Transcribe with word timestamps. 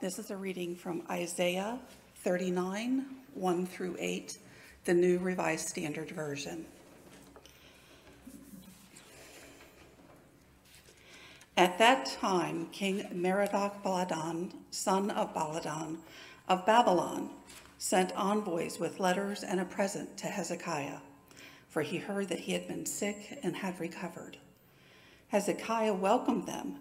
This 0.00 0.18
is 0.18 0.30
a 0.30 0.36
reading 0.36 0.76
from 0.76 1.02
Isaiah 1.10 1.78
39, 2.24 3.04
1 3.34 3.66
through 3.66 3.96
8, 3.98 4.38
the 4.86 4.94
New 4.94 5.18
Revised 5.18 5.68
Standard 5.68 6.10
Version. 6.12 6.64
At 11.54 11.76
that 11.76 12.06
time, 12.06 12.68
King 12.72 13.06
Merodach 13.12 13.82
Baladan, 13.82 14.54
son 14.70 15.10
of 15.10 15.34
Baladan 15.34 15.98
of 16.48 16.64
Babylon, 16.64 17.28
sent 17.76 18.10
envoys 18.16 18.78
with 18.78 19.00
letters 19.00 19.42
and 19.42 19.60
a 19.60 19.66
present 19.66 20.16
to 20.16 20.28
Hezekiah, 20.28 21.00
for 21.68 21.82
he 21.82 21.98
heard 21.98 22.30
that 22.30 22.40
he 22.40 22.52
had 22.52 22.66
been 22.66 22.86
sick 22.86 23.38
and 23.42 23.54
had 23.54 23.78
recovered. 23.78 24.38
Hezekiah 25.28 25.92
welcomed 25.92 26.46
them. 26.46 26.76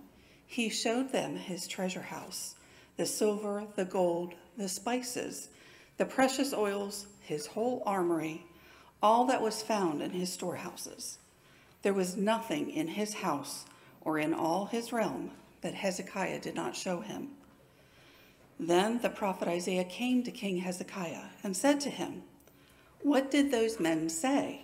He 0.47 0.69
showed 0.69 1.11
them 1.11 1.35
his 1.35 1.67
treasure 1.67 2.03
house, 2.03 2.55
the 2.99 3.05
silver, 3.05 3.63
the 3.77 3.85
gold, 3.85 4.33
the 4.57 4.67
spices, 4.67 5.47
the 5.95 6.03
precious 6.03 6.53
oils, 6.53 7.07
his 7.21 7.47
whole 7.47 7.81
armory, 7.85 8.45
all 9.01 9.23
that 9.23 9.41
was 9.41 9.61
found 9.61 10.01
in 10.01 10.11
his 10.11 10.33
storehouses. 10.33 11.17
There 11.81 11.93
was 11.93 12.17
nothing 12.17 12.69
in 12.69 12.89
his 12.89 13.13
house 13.13 13.63
or 14.01 14.19
in 14.19 14.33
all 14.33 14.65
his 14.65 14.91
realm 14.91 15.31
that 15.61 15.75
Hezekiah 15.75 16.41
did 16.41 16.55
not 16.55 16.75
show 16.75 16.99
him. 16.99 17.29
Then 18.59 18.99
the 18.99 19.09
prophet 19.09 19.47
Isaiah 19.47 19.85
came 19.85 20.21
to 20.23 20.31
King 20.31 20.57
Hezekiah 20.57 21.29
and 21.41 21.55
said 21.55 21.79
to 21.79 21.89
him, 21.89 22.23
What 23.01 23.31
did 23.31 23.49
those 23.49 23.79
men 23.79 24.09
say? 24.09 24.63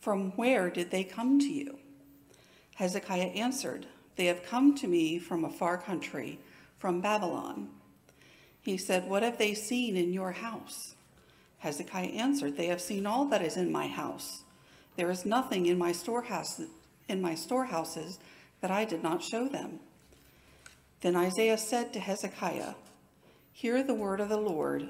From 0.00 0.32
where 0.32 0.68
did 0.68 0.90
they 0.90 1.04
come 1.04 1.38
to 1.38 1.48
you? 1.48 1.78
Hezekiah 2.74 3.30
answered, 3.36 3.86
They 4.16 4.26
have 4.26 4.42
come 4.42 4.74
to 4.74 4.88
me 4.88 5.20
from 5.20 5.44
a 5.44 5.50
far 5.50 5.78
country, 5.78 6.40
from 6.80 7.00
Babylon. 7.00 7.68
He 8.60 8.76
said, 8.76 9.08
What 9.08 9.22
have 9.22 9.38
they 9.38 9.54
seen 9.54 9.96
in 9.96 10.12
your 10.12 10.32
house? 10.32 10.96
Hezekiah 11.58 12.06
answered, 12.06 12.56
They 12.56 12.66
have 12.66 12.80
seen 12.80 13.06
all 13.06 13.26
that 13.26 13.42
is 13.42 13.56
in 13.56 13.70
my 13.70 13.86
house. 13.86 14.42
There 14.96 15.10
is 15.10 15.24
nothing 15.24 15.66
in 15.66 15.78
my 15.78 15.92
storehouse 15.92 16.60
in 17.08 17.20
my 17.20 17.34
storehouses 17.34 18.18
that 18.60 18.70
I 18.70 18.84
did 18.84 19.02
not 19.02 19.22
show 19.22 19.48
them. 19.48 19.80
Then 21.00 21.16
Isaiah 21.16 21.58
said 21.58 21.92
to 21.92 22.00
Hezekiah, 22.00 22.74
Hear 23.52 23.82
the 23.82 23.94
word 23.94 24.20
of 24.20 24.28
the 24.28 24.36
Lord, 24.36 24.88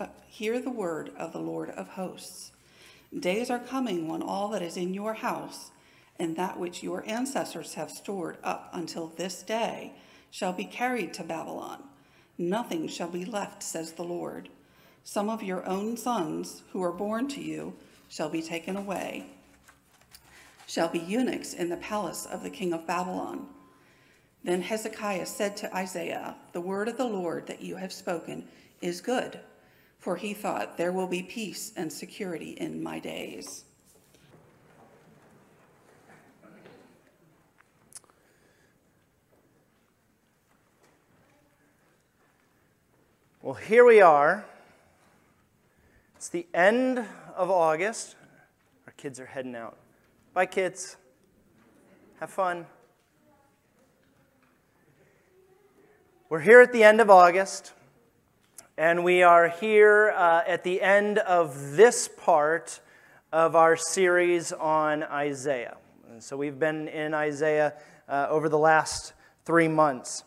uh, 0.00 0.06
hear 0.28 0.60
the 0.60 0.70
word 0.70 1.10
of 1.16 1.32
the 1.32 1.40
Lord 1.40 1.70
of 1.70 1.88
hosts. 1.88 2.52
Days 3.16 3.50
are 3.50 3.58
coming 3.58 4.08
when 4.08 4.22
all 4.22 4.48
that 4.48 4.62
is 4.62 4.76
in 4.76 4.94
your 4.94 5.14
house 5.14 5.70
and 6.18 6.36
that 6.36 6.58
which 6.58 6.82
your 6.82 7.04
ancestors 7.06 7.74
have 7.74 7.90
stored 7.90 8.38
up 8.42 8.70
until 8.72 9.08
this 9.08 9.42
day 9.42 9.92
shall 10.36 10.52
be 10.52 10.66
carried 10.66 11.14
to 11.14 11.24
Babylon. 11.24 11.82
Nothing 12.36 12.88
shall 12.88 13.08
be 13.08 13.24
left, 13.24 13.62
says 13.62 13.92
the 13.92 14.04
Lord. 14.04 14.50
Some 15.02 15.30
of 15.30 15.42
your 15.42 15.64
own 15.66 15.96
sons 15.96 16.62
who 16.72 16.82
are 16.82 16.92
born 16.92 17.26
to 17.28 17.40
you 17.40 17.72
shall 18.10 18.28
be 18.28 18.42
taken 18.42 18.76
away 18.76 19.30
shall 20.66 20.88
be 20.88 20.98
eunuchs 20.98 21.54
in 21.54 21.68
the 21.68 21.76
palace 21.76 22.26
of 22.26 22.42
the 22.42 22.50
king 22.50 22.72
of 22.72 22.86
Babylon. 22.86 23.46
Then 24.42 24.62
Hezekiah 24.62 25.26
said 25.26 25.56
to 25.58 25.74
Isaiah, 25.74 26.36
The 26.52 26.60
word 26.60 26.88
of 26.88 26.96
the 26.96 27.04
Lord 27.04 27.46
that 27.46 27.62
you 27.62 27.76
have 27.76 27.92
spoken 27.92 28.46
is 28.80 29.00
good, 29.00 29.38
for 29.98 30.16
he 30.16 30.34
thought, 30.34 30.76
There 30.76 30.92
will 30.92 31.06
be 31.06 31.22
peace 31.22 31.72
and 31.76 31.92
security 31.92 32.50
in 32.50 32.82
my 32.82 32.98
days. 32.98 33.64
Well, 43.46 43.54
here 43.54 43.84
we 43.84 44.00
are. 44.00 44.44
It's 46.16 46.28
the 46.28 46.48
end 46.52 46.98
of 47.36 47.48
August. 47.48 48.16
Our 48.88 48.92
kids 48.96 49.20
are 49.20 49.26
heading 49.26 49.54
out. 49.54 49.76
Bye, 50.34 50.46
kids. 50.46 50.96
Have 52.18 52.30
fun. 52.30 52.66
We're 56.28 56.40
here 56.40 56.60
at 56.60 56.72
the 56.72 56.82
end 56.82 57.00
of 57.00 57.08
August, 57.08 57.72
and 58.76 59.04
we 59.04 59.22
are 59.22 59.48
here 59.48 60.12
uh, 60.16 60.42
at 60.44 60.64
the 60.64 60.82
end 60.82 61.18
of 61.18 61.76
this 61.76 62.08
part 62.08 62.80
of 63.32 63.54
our 63.54 63.76
series 63.76 64.50
on 64.52 65.04
Isaiah. 65.04 65.76
And 66.10 66.20
so 66.20 66.36
we've 66.36 66.58
been 66.58 66.88
in 66.88 67.14
Isaiah 67.14 67.74
uh, 68.08 68.26
over 68.28 68.48
the 68.48 68.58
last 68.58 69.12
three 69.44 69.68
months. 69.68 70.24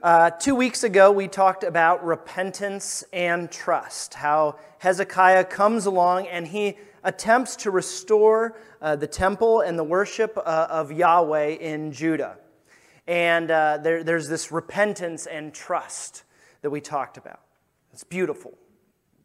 Uh, 0.00 0.30
two 0.30 0.54
weeks 0.54 0.84
ago, 0.84 1.10
we 1.10 1.26
talked 1.26 1.64
about 1.64 2.04
repentance 2.04 3.02
and 3.12 3.50
trust, 3.50 4.14
how 4.14 4.56
Hezekiah 4.78 5.44
comes 5.46 5.86
along 5.86 6.28
and 6.28 6.46
he 6.46 6.76
attempts 7.02 7.56
to 7.56 7.72
restore 7.72 8.56
uh, 8.80 8.94
the 8.94 9.08
temple 9.08 9.62
and 9.62 9.76
the 9.76 9.82
worship 9.82 10.38
uh, 10.38 10.68
of 10.70 10.92
Yahweh 10.92 11.56
in 11.56 11.90
Judah. 11.90 12.36
And 13.08 13.50
uh, 13.50 13.78
there, 13.78 14.04
there's 14.04 14.28
this 14.28 14.52
repentance 14.52 15.26
and 15.26 15.52
trust 15.52 16.22
that 16.62 16.70
we 16.70 16.80
talked 16.80 17.16
about. 17.16 17.40
It's 17.92 18.04
beautiful. 18.04 18.56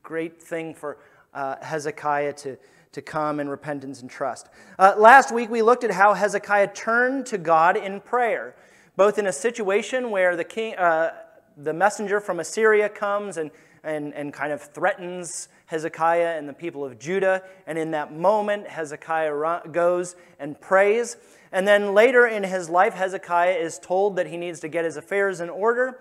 Great 0.01 0.41
thing 0.41 0.73
for 0.73 0.97
uh, 1.35 1.57
Hezekiah 1.61 2.33
to, 2.33 2.57
to 2.93 3.01
come 3.03 3.39
in 3.39 3.47
repentance 3.47 4.01
and 4.01 4.09
trust. 4.09 4.49
Last 4.79 5.31
week, 5.31 5.51
we 5.51 5.61
looked 5.61 5.83
at 5.83 5.91
how 5.91 6.15
Hezekiah 6.15 6.73
turned 6.73 7.27
to 7.27 7.37
God 7.37 7.77
in 7.77 8.01
prayer, 8.01 8.55
both 8.95 9.17
in 9.17 9.27
a 9.27 9.33
situation 9.33 10.11
where 10.11 10.35
the, 10.35 10.43
king, 10.43 10.75
uh, 10.75 11.11
the 11.57 11.73
messenger 11.73 12.19
from 12.19 12.39
Assyria 12.39 12.89
comes 12.89 13.37
and 13.37 13.51
and, 13.83 14.13
and 14.13 14.33
kind 14.33 14.53
of 14.53 14.61
threatens 14.61 15.49
Hezekiah 15.65 16.37
and 16.37 16.47
the 16.47 16.53
people 16.53 16.85
of 16.85 16.97
Judah. 16.99 17.43
And 17.67 17.77
in 17.77 17.91
that 17.91 18.13
moment, 18.13 18.67
Hezekiah 18.67 19.61
goes 19.71 20.15
and 20.39 20.59
prays. 20.59 21.17
And 21.51 21.67
then 21.67 21.93
later 21.93 22.27
in 22.27 22.43
his 22.43 22.69
life, 22.69 22.93
Hezekiah 22.93 23.55
is 23.55 23.79
told 23.79 24.15
that 24.15 24.27
he 24.27 24.37
needs 24.37 24.59
to 24.61 24.67
get 24.67 24.85
his 24.85 24.97
affairs 24.97 25.41
in 25.41 25.49
order. 25.49 25.99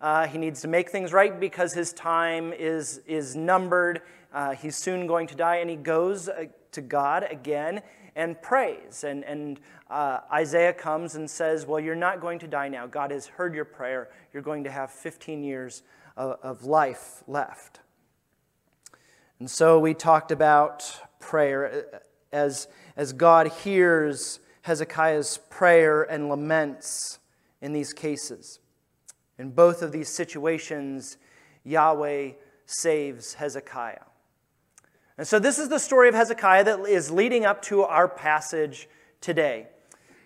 Uh, 0.00 0.26
he 0.26 0.38
needs 0.38 0.60
to 0.60 0.68
make 0.68 0.90
things 0.90 1.12
right 1.12 1.38
because 1.38 1.72
his 1.72 1.92
time 1.92 2.52
is, 2.52 3.00
is 3.06 3.34
numbered. 3.34 4.02
Uh, 4.32 4.54
he's 4.54 4.76
soon 4.76 5.06
going 5.06 5.26
to 5.26 5.34
die. 5.34 5.56
And 5.56 5.70
he 5.70 5.76
goes 5.76 6.28
uh, 6.28 6.44
to 6.72 6.80
God 6.80 7.26
again 7.28 7.82
and 8.16 8.40
prays. 8.42 9.04
And, 9.04 9.22
and 9.22 9.60
uh, 9.88 10.20
Isaiah 10.32 10.72
comes 10.72 11.14
and 11.14 11.30
says, 11.30 11.66
Well, 11.66 11.78
you're 11.78 11.94
not 11.94 12.20
going 12.20 12.40
to 12.40 12.48
die 12.48 12.68
now. 12.68 12.88
God 12.88 13.12
has 13.12 13.26
heard 13.26 13.54
your 13.54 13.66
prayer. 13.66 14.08
You're 14.32 14.42
going 14.42 14.64
to 14.64 14.70
have 14.70 14.90
15 14.90 15.44
years 15.44 15.84
of 16.16 16.64
life 16.64 17.22
left. 17.28 17.80
And 19.38 19.50
so 19.50 19.78
we 19.78 19.92
talked 19.92 20.32
about 20.32 20.98
prayer 21.20 22.02
as, 22.32 22.68
as 22.96 23.12
God 23.12 23.48
hears 23.48 24.40
Hezekiah's 24.62 25.38
prayer 25.50 26.02
and 26.02 26.30
laments 26.30 27.18
in 27.60 27.74
these 27.74 27.92
cases. 27.92 28.60
In 29.38 29.50
both 29.50 29.82
of 29.82 29.92
these 29.92 30.08
situations, 30.08 31.18
Yahweh 31.64 32.32
saves 32.64 33.34
Hezekiah. 33.34 34.04
And 35.18 35.26
so, 35.26 35.38
this 35.38 35.58
is 35.58 35.70
the 35.70 35.78
story 35.78 36.08
of 36.08 36.14
Hezekiah 36.14 36.64
that 36.64 36.80
is 36.80 37.10
leading 37.10 37.46
up 37.46 37.62
to 37.62 37.82
our 37.82 38.06
passage 38.06 38.86
today. 39.22 39.66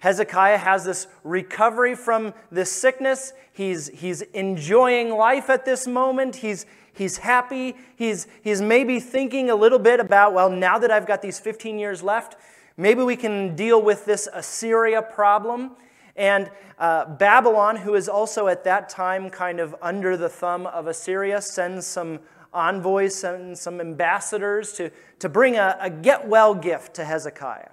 Hezekiah 0.00 0.58
has 0.58 0.84
this 0.84 1.06
recovery 1.22 1.94
from 1.94 2.34
this 2.50 2.72
sickness. 2.72 3.32
He's, 3.52 3.88
he's 3.88 4.22
enjoying 4.22 5.10
life 5.10 5.48
at 5.48 5.64
this 5.64 5.86
moment. 5.86 6.36
He's, 6.36 6.66
he's 6.92 7.18
happy. 7.18 7.76
He's, 7.94 8.26
he's 8.42 8.60
maybe 8.60 8.98
thinking 8.98 9.48
a 9.48 9.54
little 9.54 9.78
bit 9.78 10.00
about, 10.00 10.32
well, 10.32 10.50
now 10.50 10.78
that 10.78 10.90
I've 10.90 11.06
got 11.06 11.22
these 11.22 11.38
15 11.38 11.78
years 11.78 12.02
left, 12.02 12.36
maybe 12.76 13.02
we 13.02 13.14
can 13.14 13.54
deal 13.54 13.80
with 13.80 14.06
this 14.06 14.26
Assyria 14.32 15.02
problem. 15.02 15.72
And 16.16 16.50
uh, 16.78 17.14
Babylon, 17.14 17.76
who 17.76 17.94
is 17.94 18.08
also 18.08 18.48
at 18.48 18.64
that 18.64 18.88
time 18.88 19.30
kind 19.30 19.60
of 19.60 19.76
under 19.80 20.16
the 20.16 20.28
thumb 20.28 20.66
of 20.66 20.88
Assyria, 20.88 21.42
sends 21.42 21.86
some 21.86 22.20
envoys, 22.52 23.22
and 23.24 23.56
some 23.56 23.80
ambassadors 23.80 24.72
to, 24.74 24.90
to 25.18 25.28
bring 25.28 25.56
a, 25.56 25.76
a 25.80 25.90
get 25.90 26.26
well 26.26 26.54
gift 26.54 26.94
to 26.94 27.04
Hezekiah. 27.04 27.70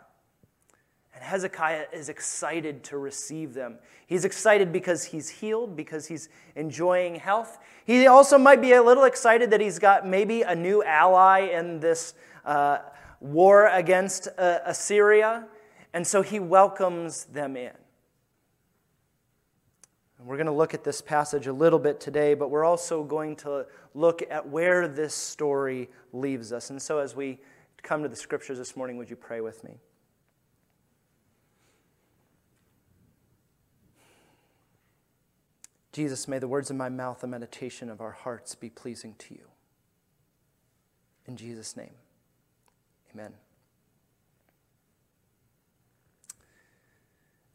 And 1.13 1.23
Hezekiah 1.23 1.85
is 1.91 2.09
excited 2.09 2.83
to 2.85 2.97
receive 2.97 3.55
them. 3.55 3.79
He's 4.05 4.23
excited 4.23 4.71
because 4.71 5.03
he's 5.03 5.29
healed, 5.29 5.75
because 5.75 6.05
he's 6.05 6.29
enjoying 6.55 7.15
health. 7.15 7.57
He 7.85 8.05
also 8.05 8.37
might 8.37 8.61
be 8.61 8.73
a 8.73 8.83
little 8.83 9.03
excited 9.03 9.49
that 9.49 9.59
he's 9.59 9.79
got 9.79 10.07
maybe 10.07 10.43
a 10.43 10.55
new 10.55 10.83
ally 10.83 11.39
in 11.39 11.79
this 11.79 12.13
uh, 12.45 12.79
war 13.19 13.67
against 13.67 14.27
uh, 14.37 14.59
Assyria. 14.63 15.47
And 15.93 16.05
so 16.05 16.21
he 16.21 16.39
welcomes 16.39 17.25
them 17.25 17.57
in. 17.57 17.73
And 20.19 20.27
we're 20.27 20.37
going 20.37 20.47
to 20.47 20.53
look 20.53 20.73
at 20.73 20.83
this 20.83 21.01
passage 21.01 21.47
a 21.47 21.53
little 21.53 21.79
bit 21.79 21.99
today, 21.99 22.33
but 22.33 22.49
we're 22.49 22.65
also 22.65 23.03
going 23.03 23.35
to 23.37 23.65
look 23.93 24.23
at 24.29 24.47
where 24.47 24.87
this 24.87 25.13
story 25.13 25.89
leaves 26.11 26.51
us. 26.51 26.69
And 26.69 26.81
so 26.81 26.99
as 26.99 27.15
we 27.15 27.39
come 27.83 28.03
to 28.03 28.09
the 28.09 28.15
scriptures 28.15 28.57
this 28.57 28.75
morning, 28.75 28.97
would 28.97 29.09
you 29.09 29.15
pray 29.15 29.41
with 29.41 29.63
me? 29.63 29.77
Jesus, 35.97 36.27
may 36.27 36.37
the 36.37 36.47
words 36.47 36.69
of 36.69 36.75
my 36.75 36.89
mouth 36.89 37.23
and 37.23 37.31
meditation 37.31 37.89
of 37.89 38.01
our 38.01 38.11
hearts 38.11 38.53
be 38.53 38.69
pleasing 38.69 39.15
to 39.17 39.33
you. 39.33 39.47
In 41.25 41.35
Jesus' 41.35 41.75
name, 41.75 41.95
amen. 43.13 43.33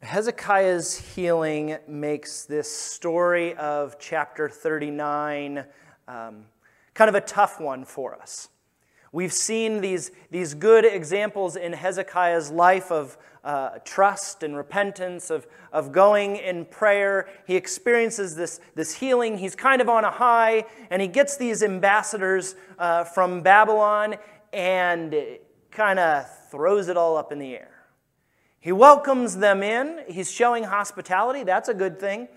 Hezekiah's 0.02 1.14
healing 1.14 1.76
makes 1.87 2.44
this 2.44 2.69
story 2.69 3.54
of 3.54 4.00
chapter 4.00 4.49
39 4.49 5.64
um, 6.08 6.46
kind 6.93 7.08
of 7.08 7.14
a 7.14 7.20
tough 7.20 7.60
one 7.60 7.84
for 7.84 8.16
us. 8.16 8.49
We've 9.12 9.32
seen 9.32 9.81
these, 9.81 10.10
these 10.32 10.54
good 10.54 10.84
examples 10.84 11.54
in 11.54 11.72
Hezekiah's 11.72 12.50
life 12.50 12.90
of 12.90 13.16
uh, 13.44 13.78
trust 13.84 14.43
and 14.43 14.56
repentance, 14.56 15.31
of, 15.31 15.46
of 15.72 15.93
going 15.93 16.34
in 16.34 16.64
prayer. 16.64 17.28
He 17.46 17.55
experiences 17.55 18.34
this, 18.34 18.58
this 18.75 18.96
healing. 18.96 19.38
He's 19.38 19.55
kind 19.55 19.81
of 19.81 19.88
on 19.88 20.05
a 20.05 20.10
high, 20.10 20.64
and 20.90 21.00
he 21.00 21.06
gets 21.06 21.37
these 21.37 21.62
ambassadors 21.62 22.56
uh, 22.76 23.05
from 23.05 23.43
Babylon 23.43 24.16
and 24.52 25.14
kind 25.70 26.00
of 26.00 26.26
throws 26.50 26.88
it 26.88 26.96
all 26.96 27.16
up 27.16 27.31
in 27.31 27.38
the 27.38 27.55
air. 27.55 27.81
He 28.62 28.70
welcomes 28.70 29.38
them 29.38 29.64
in. 29.64 30.04
He's 30.06 30.30
showing 30.30 30.62
hospitality. 30.62 31.42
That's 31.42 31.68
a 31.68 31.74
good 31.74 31.98
thing. 31.98 32.28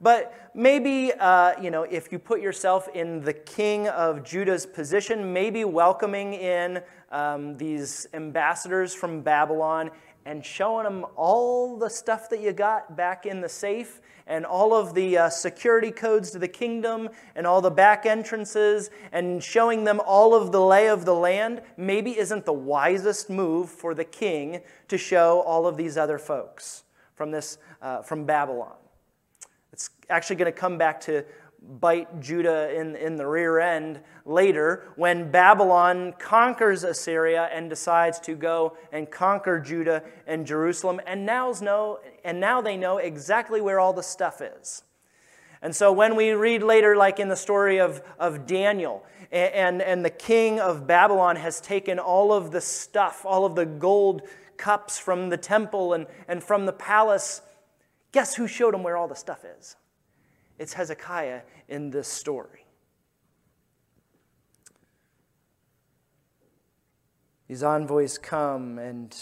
But 0.00 0.32
maybe, 0.54 1.12
uh, 1.12 1.60
you 1.60 1.72
know, 1.72 1.82
if 1.82 2.12
you 2.12 2.20
put 2.20 2.40
yourself 2.40 2.88
in 2.94 3.20
the 3.22 3.32
king 3.32 3.88
of 3.88 4.22
Judah's 4.22 4.64
position, 4.64 5.32
maybe 5.32 5.64
welcoming 5.64 6.34
in 6.34 6.82
um, 7.10 7.56
these 7.56 8.06
ambassadors 8.14 8.94
from 8.94 9.22
Babylon 9.22 9.90
and 10.24 10.44
showing 10.44 10.84
them 10.84 11.04
all 11.16 11.76
the 11.76 11.88
stuff 11.88 12.30
that 12.30 12.40
you 12.40 12.52
got 12.52 12.96
back 12.96 13.26
in 13.26 13.40
the 13.40 13.48
safe 13.48 14.00
and 14.26 14.46
all 14.46 14.72
of 14.72 14.94
the 14.94 15.18
uh, 15.18 15.28
security 15.28 15.90
codes 15.90 16.30
to 16.30 16.38
the 16.38 16.48
kingdom 16.48 17.08
and 17.34 17.46
all 17.46 17.60
the 17.60 17.70
back 17.70 18.06
entrances 18.06 18.90
and 19.10 19.42
showing 19.42 19.84
them 19.84 20.00
all 20.06 20.34
of 20.34 20.52
the 20.52 20.60
lay 20.60 20.88
of 20.88 21.04
the 21.04 21.14
land 21.14 21.60
maybe 21.76 22.18
isn't 22.18 22.44
the 22.44 22.52
wisest 22.52 23.28
move 23.28 23.68
for 23.68 23.94
the 23.94 24.04
king 24.04 24.60
to 24.88 24.96
show 24.96 25.40
all 25.40 25.66
of 25.66 25.76
these 25.76 25.96
other 25.96 26.18
folks 26.18 26.84
from 27.14 27.30
this 27.30 27.58
uh, 27.80 28.02
from 28.02 28.24
babylon. 28.24 28.74
It's 29.72 29.90
actually 30.10 30.36
going 30.36 30.52
to 30.52 30.58
come 30.58 30.76
back 30.76 31.00
to 31.02 31.24
bite 31.80 32.20
Judah 32.20 32.74
in, 32.78 32.96
in 32.96 33.16
the 33.16 33.26
rear 33.26 33.58
end 33.60 34.00
later 34.24 34.88
when 34.96 35.30
Babylon 35.30 36.14
conquers 36.18 36.84
Assyria 36.84 37.48
and 37.52 37.70
decides 37.70 38.18
to 38.20 38.34
go 38.34 38.76
and 38.92 39.10
conquer 39.10 39.58
Judah 39.58 40.02
and 40.26 40.46
Jerusalem. 40.46 41.00
And, 41.06 41.24
now's 41.24 41.62
know, 41.62 42.00
and 42.24 42.40
now 42.40 42.60
they 42.60 42.76
know 42.76 42.98
exactly 42.98 43.60
where 43.60 43.80
all 43.80 43.92
the 43.92 44.02
stuff 44.02 44.40
is. 44.40 44.82
And 45.62 45.74
so 45.74 45.92
when 45.92 46.16
we 46.16 46.32
read 46.32 46.62
later, 46.62 46.96
like 46.96 47.20
in 47.20 47.28
the 47.28 47.36
story 47.36 47.78
of, 47.78 48.02
of 48.18 48.46
Daniel, 48.46 49.04
and, 49.30 49.80
and 49.80 50.04
the 50.04 50.10
king 50.10 50.58
of 50.60 50.86
Babylon 50.86 51.36
has 51.36 51.60
taken 51.60 51.98
all 51.98 52.32
of 52.32 52.50
the 52.50 52.60
stuff, 52.60 53.24
all 53.24 53.46
of 53.46 53.54
the 53.54 53.64
gold 53.64 54.22
cups 54.56 54.98
from 54.98 55.30
the 55.30 55.36
temple 55.36 55.94
and, 55.94 56.06
and 56.26 56.42
from 56.42 56.66
the 56.66 56.72
palace, 56.72 57.42
guess 58.10 58.34
who 58.34 58.46
showed 58.46 58.74
him 58.74 58.82
where 58.82 58.96
all 58.96 59.08
the 59.08 59.14
stuff 59.14 59.44
is? 59.58 59.76
It's 60.58 60.74
Hezekiah 60.74 61.42
in 61.68 61.90
this 61.90 62.08
story. 62.08 62.66
These 67.48 67.62
envoys 67.62 68.16
come, 68.18 68.78
and 68.78 69.14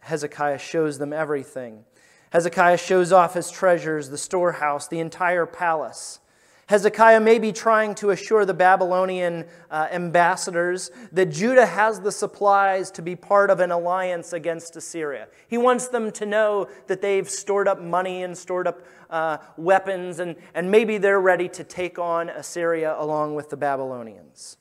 Hezekiah 0.00 0.58
shows 0.58 0.98
them 0.98 1.12
everything. 1.12 1.84
Hezekiah 2.30 2.78
shows 2.78 3.12
off 3.12 3.34
his 3.34 3.50
treasures, 3.50 4.08
the 4.08 4.18
storehouse, 4.18 4.88
the 4.88 5.00
entire 5.00 5.46
palace. 5.46 6.20
Hezekiah 6.66 7.20
may 7.20 7.38
be 7.38 7.52
trying 7.52 7.94
to 7.96 8.10
assure 8.10 8.44
the 8.44 8.54
Babylonian 8.54 9.46
uh, 9.70 9.88
ambassadors 9.90 10.90
that 11.10 11.26
Judah 11.26 11.66
has 11.66 12.00
the 12.00 12.12
supplies 12.12 12.90
to 12.92 13.02
be 13.02 13.16
part 13.16 13.50
of 13.50 13.60
an 13.60 13.70
alliance 13.70 14.32
against 14.32 14.76
Assyria. 14.76 15.28
He 15.48 15.58
wants 15.58 15.88
them 15.88 16.12
to 16.12 16.24
know 16.24 16.68
that 16.86 17.02
they've 17.02 17.28
stored 17.28 17.66
up 17.66 17.80
money 17.80 18.22
and 18.22 18.38
stored 18.38 18.68
up 18.68 18.82
uh, 19.10 19.38
weapons, 19.56 20.20
and, 20.20 20.36
and 20.54 20.70
maybe 20.70 20.98
they're 20.98 21.20
ready 21.20 21.48
to 21.48 21.64
take 21.64 21.98
on 21.98 22.28
Assyria 22.30 22.94
along 22.96 23.34
with 23.34 23.50
the 23.50 23.56
Babylonians. 23.56 24.56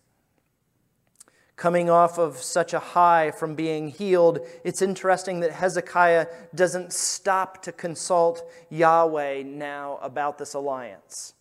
Coming 1.56 1.92
off 1.92 2.18
of 2.18 2.38
such 2.38 2.74
a 2.74 2.80
high 2.80 3.30
from 3.30 3.54
being 3.54 3.90
healed, 3.90 4.40
it's 4.64 4.82
interesting 4.82 5.42
that 5.42 5.52
Hezekiah 5.52 6.26
doesn't 6.56 6.92
stop 6.92 7.62
to 7.62 7.72
consult 7.72 8.52
Yahweh 8.72 9.44
now 9.44 10.00
about 10.02 10.40
this 10.40 10.56
alliance. 10.56 11.36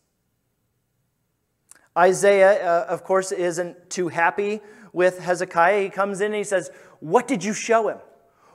Isaiah, 1.96 2.64
uh, 2.64 2.86
of 2.88 3.04
course, 3.04 3.32
isn't 3.32 3.90
too 3.90 4.08
happy 4.08 4.60
with 4.92 5.18
Hezekiah. 5.18 5.82
He 5.82 5.88
comes 5.88 6.20
in 6.20 6.26
and 6.26 6.36
he 6.36 6.44
says, 6.44 6.70
What 7.00 7.26
did 7.26 7.42
you 7.42 7.52
show 7.52 7.88
him? 7.88 7.98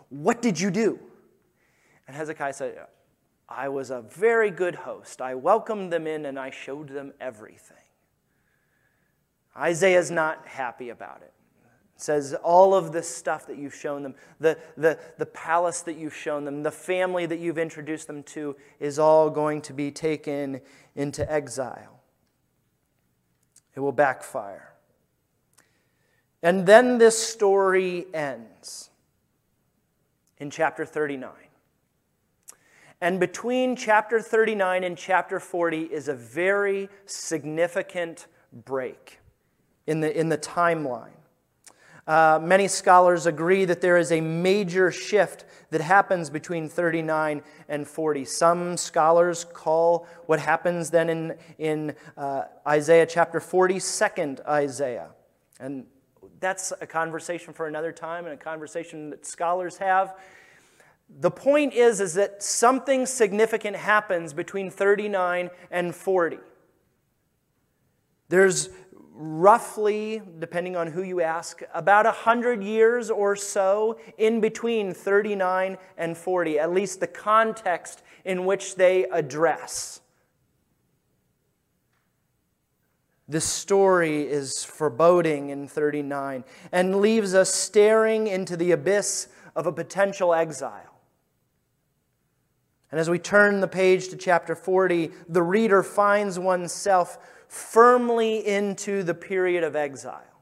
What 0.09 0.41
did 0.41 0.59
you 0.59 0.71
do? 0.71 0.99
And 2.07 2.15
Hezekiah 2.15 2.53
said, 2.53 2.77
I 3.47 3.69
was 3.69 3.89
a 3.89 4.01
very 4.01 4.51
good 4.51 4.75
host. 4.75 5.21
I 5.21 5.35
welcomed 5.35 5.91
them 5.91 6.07
in 6.07 6.25
and 6.25 6.39
I 6.39 6.49
showed 6.49 6.89
them 6.89 7.13
everything. 7.19 7.77
Isaiah's 9.57 10.11
not 10.11 10.47
happy 10.47 10.89
about 10.89 11.21
it. 11.21 11.33
it 11.95 12.01
says 12.01 12.33
all 12.43 12.73
of 12.73 12.91
this 12.91 13.07
stuff 13.07 13.47
that 13.47 13.57
you've 13.57 13.75
shown 13.75 14.03
them, 14.03 14.15
the, 14.39 14.57
the, 14.75 14.99
the 15.17 15.25
palace 15.27 15.81
that 15.81 15.95
you've 15.97 16.15
shown 16.15 16.43
them, 16.43 16.63
the 16.63 16.71
family 16.71 17.25
that 17.25 17.39
you've 17.39 17.57
introduced 17.57 18.07
them 18.07 18.23
to, 18.23 18.55
is 18.79 18.99
all 18.99 19.29
going 19.29 19.61
to 19.61 19.73
be 19.73 19.91
taken 19.91 20.59
into 20.95 21.29
exile. 21.31 21.94
It 23.75 23.79
will 23.79 23.91
backfire. 23.91 24.73
And 26.41 26.65
then 26.65 26.97
this 26.97 27.17
story 27.17 28.05
ends 28.13 28.89
in 30.37 30.49
chapter 30.49 30.85
39. 30.85 31.31
And 33.01 33.19
between 33.19 33.75
chapter 33.75 34.21
39 34.21 34.83
and 34.83 34.97
chapter 34.97 35.39
40 35.39 35.81
is 35.83 36.07
a 36.07 36.13
very 36.13 36.89
significant 37.05 38.27
break 38.51 39.19
in 39.85 39.99
the, 39.99 40.17
in 40.17 40.29
the 40.29 40.37
timeline. 40.37 41.09
Uh, 42.07 42.39
many 42.41 42.67
scholars 42.67 43.25
agree 43.25 43.65
that 43.65 43.81
there 43.81 43.97
is 43.97 44.11
a 44.11 44.21
major 44.21 44.91
shift 44.91 45.45
that 45.71 45.81
happens 45.81 46.29
between 46.29 46.69
39 46.69 47.41
and 47.67 47.87
40. 47.87 48.25
Some 48.25 48.77
scholars 48.77 49.43
call 49.43 50.07
what 50.27 50.39
happens 50.39 50.91
then 50.91 51.09
in, 51.09 51.37
in 51.57 51.95
uh, 52.15 52.43
Isaiah 52.67 53.07
chapter 53.07 53.39
40 53.39 53.79
second 53.79 54.41
Isaiah. 54.47 55.09
And 55.59 55.85
that's 56.39 56.71
a 56.79 56.85
conversation 56.85 57.53
for 57.53 57.65
another 57.65 57.91
time 57.91 58.25
and 58.25 58.33
a 58.33 58.37
conversation 58.37 59.09
that 59.09 59.25
scholars 59.25 59.77
have. 59.77 60.15
The 61.19 61.31
point 61.31 61.73
is, 61.73 61.99
is 62.01 62.13
that 62.15 62.43
something 62.43 63.07
significant 63.07 63.75
happens 63.75 64.33
between 64.33 64.69
39 64.69 65.49
and 65.71 65.95
40. 65.95 66.37
There's 68.27 68.69
roughly, 69.17 70.21
depending 70.39 70.75
on 70.75 70.87
who 70.87 71.01
you 71.01 71.21
ask, 71.21 71.61
about 71.73 72.05
100 72.05 72.61
years 72.61 73.09
or 73.09 73.35
so 73.35 73.97
in 74.17 74.41
between 74.41 74.93
39 74.93 75.77
and 75.97 76.17
40, 76.17 76.59
at 76.59 76.73
least 76.73 76.99
the 76.99 77.07
context 77.07 78.03
in 78.25 78.45
which 78.45 78.75
they 78.75 79.05
address. 79.05 80.01
The 83.27 83.41
story 83.41 84.21
is 84.23 84.63
foreboding 84.63 85.49
in 85.49 85.67
39 85.67 86.43
and 86.71 86.97
leaves 86.97 87.33
us 87.33 87.53
staring 87.53 88.27
into 88.27 88.55
the 88.57 88.71
abyss 88.71 89.29
of 89.55 89.65
a 89.65 89.71
potential 89.71 90.33
exile. 90.33 90.99
And 92.91 92.99
as 92.99 93.09
we 93.09 93.17
turn 93.17 93.61
the 93.61 93.67
page 93.67 94.09
to 94.09 94.15
chapter 94.15 94.55
40, 94.55 95.11
the 95.27 95.41
reader 95.41 95.81
finds 95.81 96.37
oneself 96.37 97.17
firmly 97.47 98.45
into 98.45 99.03
the 99.03 99.13
period 99.13 99.63
of 99.63 99.75
exile. 99.75 100.35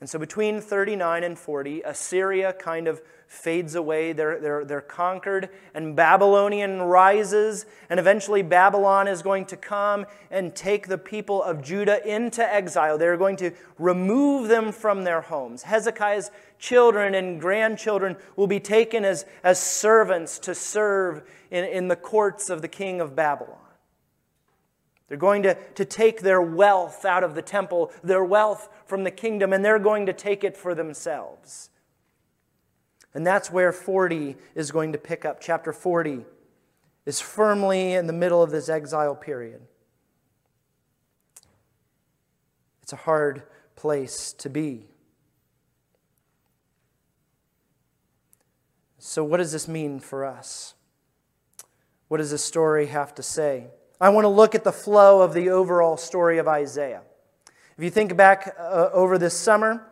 And 0.00 0.08
so 0.08 0.18
between 0.18 0.60
39 0.60 1.24
and 1.24 1.36
40, 1.36 1.82
Assyria 1.82 2.52
kind 2.52 2.86
of 2.86 3.02
fades 3.26 3.74
away. 3.74 4.12
They're, 4.12 4.40
they're, 4.40 4.64
they're 4.64 4.80
conquered, 4.80 5.50
and 5.74 5.96
Babylonian 5.96 6.82
rises, 6.82 7.66
and 7.90 7.98
eventually 7.98 8.42
Babylon 8.42 9.08
is 9.08 9.22
going 9.22 9.44
to 9.46 9.56
come 9.56 10.06
and 10.30 10.54
take 10.54 10.86
the 10.86 10.98
people 10.98 11.42
of 11.42 11.62
Judah 11.62 12.04
into 12.08 12.42
exile. 12.42 12.96
They're 12.96 13.16
going 13.16 13.36
to 13.36 13.50
remove 13.78 14.48
them 14.48 14.70
from 14.70 15.02
their 15.02 15.20
homes. 15.20 15.64
Hezekiah's 15.64 16.30
children 16.60 17.14
and 17.14 17.40
grandchildren 17.40 18.16
will 18.36 18.46
be 18.46 18.60
taken 18.60 19.04
as, 19.04 19.26
as 19.42 19.60
servants 19.60 20.38
to 20.40 20.54
serve 20.54 21.22
in, 21.50 21.64
in 21.64 21.88
the 21.88 21.96
courts 21.96 22.50
of 22.50 22.62
the 22.62 22.68
king 22.68 23.00
of 23.00 23.16
Babylon. 23.16 23.58
They're 25.08 25.16
going 25.16 25.42
to, 25.44 25.54
to 25.54 25.84
take 25.84 26.20
their 26.20 26.42
wealth 26.42 27.04
out 27.04 27.24
of 27.24 27.34
the 27.34 27.42
temple, 27.42 27.90
their 28.04 28.24
wealth 28.24 28.68
from 28.84 29.04
the 29.04 29.10
kingdom, 29.10 29.52
and 29.52 29.64
they're 29.64 29.78
going 29.78 30.06
to 30.06 30.12
take 30.12 30.44
it 30.44 30.56
for 30.56 30.74
themselves. 30.74 31.70
And 33.14 33.26
that's 33.26 33.50
where 33.50 33.72
40 33.72 34.36
is 34.54 34.70
going 34.70 34.92
to 34.92 34.98
pick 34.98 35.24
up. 35.24 35.40
Chapter 35.40 35.72
40 35.72 36.24
is 37.06 37.20
firmly 37.20 37.94
in 37.94 38.06
the 38.06 38.12
middle 38.12 38.42
of 38.42 38.50
this 38.50 38.68
exile 38.68 39.14
period. 39.14 39.62
It's 42.82 42.92
a 42.92 42.96
hard 42.96 43.42
place 43.76 44.32
to 44.34 44.50
be. 44.50 44.88
So, 48.98 49.24
what 49.24 49.38
does 49.38 49.52
this 49.52 49.66
mean 49.66 50.00
for 50.00 50.24
us? 50.24 50.74
What 52.08 52.18
does 52.18 52.30
this 52.30 52.44
story 52.44 52.86
have 52.86 53.14
to 53.14 53.22
say? 53.22 53.68
I 54.00 54.10
want 54.10 54.24
to 54.24 54.28
look 54.28 54.54
at 54.54 54.62
the 54.62 54.72
flow 54.72 55.22
of 55.22 55.34
the 55.34 55.50
overall 55.50 55.96
story 55.96 56.38
of 56.38 56.46
Isaiah. 56.46 57.02
If 57.76 57.82
you 57.82 57.90
think 57.90 58.16
back 58.16 58.54
uh, 58.58 58.90
over 58.92 59.18
this 59.18 59.34
summer, 59.34 59.84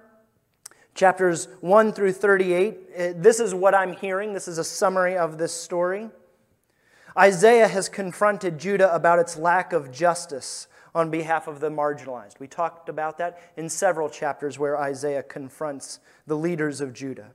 chapters 0.94 1.48
1 1.60 1.92
through 1.92 2.12
38, 2.12 2.74
uh, 2.74 3.12
this 3.16 3.40
is 3.40 3.52
what 3.52 3.74
I'm 3.74 3.96
hearing. 3.96 4.32
This 4.32 4.46
is 4.46 4.58
a 4.58 4.64
summary 4.64 5.16
of 5.16 5.38
this 5.38 5.52
story. 5.52 6.08
Isaiah 7.18 7.66
has 7.66 7.88
confronted 7.88 8.58
Judah 8.58 8.94
about 8.94 9.18
its 9.18 9.36
lack 9.36 9.72
of 9.72 9.90
justice 9.90 10.68
on 10.94 11.10
behalf 11.10 11.48
of 11.48 11.58
the 11.58 11.70
marginalized. 11.70 12.38
We 12.38 12.46
talked 12.46 12.88
about 12.88 13.18
that 13.18 13.40
in 13.56 13.68
several 13.68 14.08
chapters 14.08 14.58
where 14.58 14.78
Isaiah 14.78 15.22
confronts 15.22 15.98
the 16.26 16.36
leaders 16.36 16.80
of 16.80 16.92
Judah. 16.92 17.32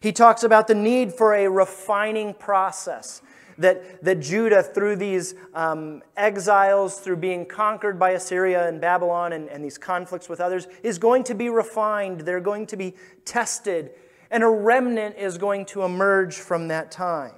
He 0.00 0.12
talks 0.12 0.42
about 0.42 0.66
the 0.66 0.74
need 0.74 1.12
for 1.12 1.34
a 1.34 1.48
refining 1.48 2.32
process 2.32 3.20
that, 3.60 4.02
that 4.02 4.20
Judah, 4.20 4.62
through 4.62 4.96
these 4.96 5.34
um, 5.54 6.02
exiles, 6.16 6.98
through 6.98 7.16
being 7.16 7.46
conquered 7.46 7.98
by 7.98 8.10
Assyria 8.10 8.68
and 8.68 8.80
Babylon 8.80 9.32
and, 9.32 9.48
and 9.48 9.64
these 9.64 9.78
conflicts 9.78 10.28
with 10.28 10.40
others, 10.40 10.66
is 10.82 10.98
going 10.98 11.24
to 11.24 11.34
be 11.34 11.48
refined. 11.48 12.22
They're 12.22 12.40
going 12.40 12.66
to 12.66 12.76
be 12.76 12.94
tested. 13.24 13.92
And 14.30 14.42
a 14.42 14.48
remnant 14.48 15.16
is 15.16 15.38
going 15.38 15.66
to 15.66 15.82
emerge 15.82 16.34
from 16.34 16.68
that 16.68 16.90
time. 16.90 17.34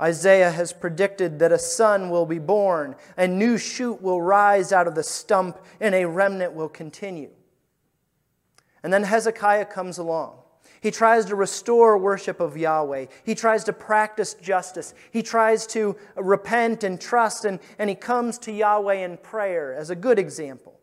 Isaiah 0.00 0.50
has 0.50 0.72
predicted 0.72 1.40
that 1.40 1.50
a 1.50 1.58
son 1.58 2.08
will 2.08 2.26
be 2.26 2.38
born, 2.38 2.94
a 3.16 3.26
new 3.26 3.58
shoot 3.58 4.00
will 4.00 4.22
rise 4.22 4.72
out 4.72 4.86
of 4.86 4.94
the 4.94 5.02
stump, 5.02 5.58
and 5.80 5.92
a 5.94 6.06
remnant 6.06 6.52
will 6.52 6.68
continue. 6.68 7.30
And 8.82 8.92
then 8.92 9.02
Hezekiah 9.02 9.64
comes 9.64 9.98
along. 9.98 10.38
He 10.80 10.90
tries 10.90 11.24
to 11.26 11.34
restore 11.34 11.98
worship 11.98 12.40
of 12.40 12.56
Yahweh. 12.56 13.06
He 13.24 13.34
tries 13.34 13.64
to 13.64 13.72
practice 13.72 14.34
justice. 14.34 14.94
He 15.10 15.22
tries 15.22 15.66
to 15.68 15.96
repent 16.16 16.84
and 16.84 17.00
trust, 17.00 17.44
and, 17.44 17.58
and 17.78 17.90
he 17.90 17.96
comes 17.96 18.38
to 18.38 18.52
Yahweh 18.52 19.04
in 19.04 19.16
prayer 19.16 19.74
as 19.74 19.90
a 19.90 19.96
good 19.96 20.18
example. 20.18 20.78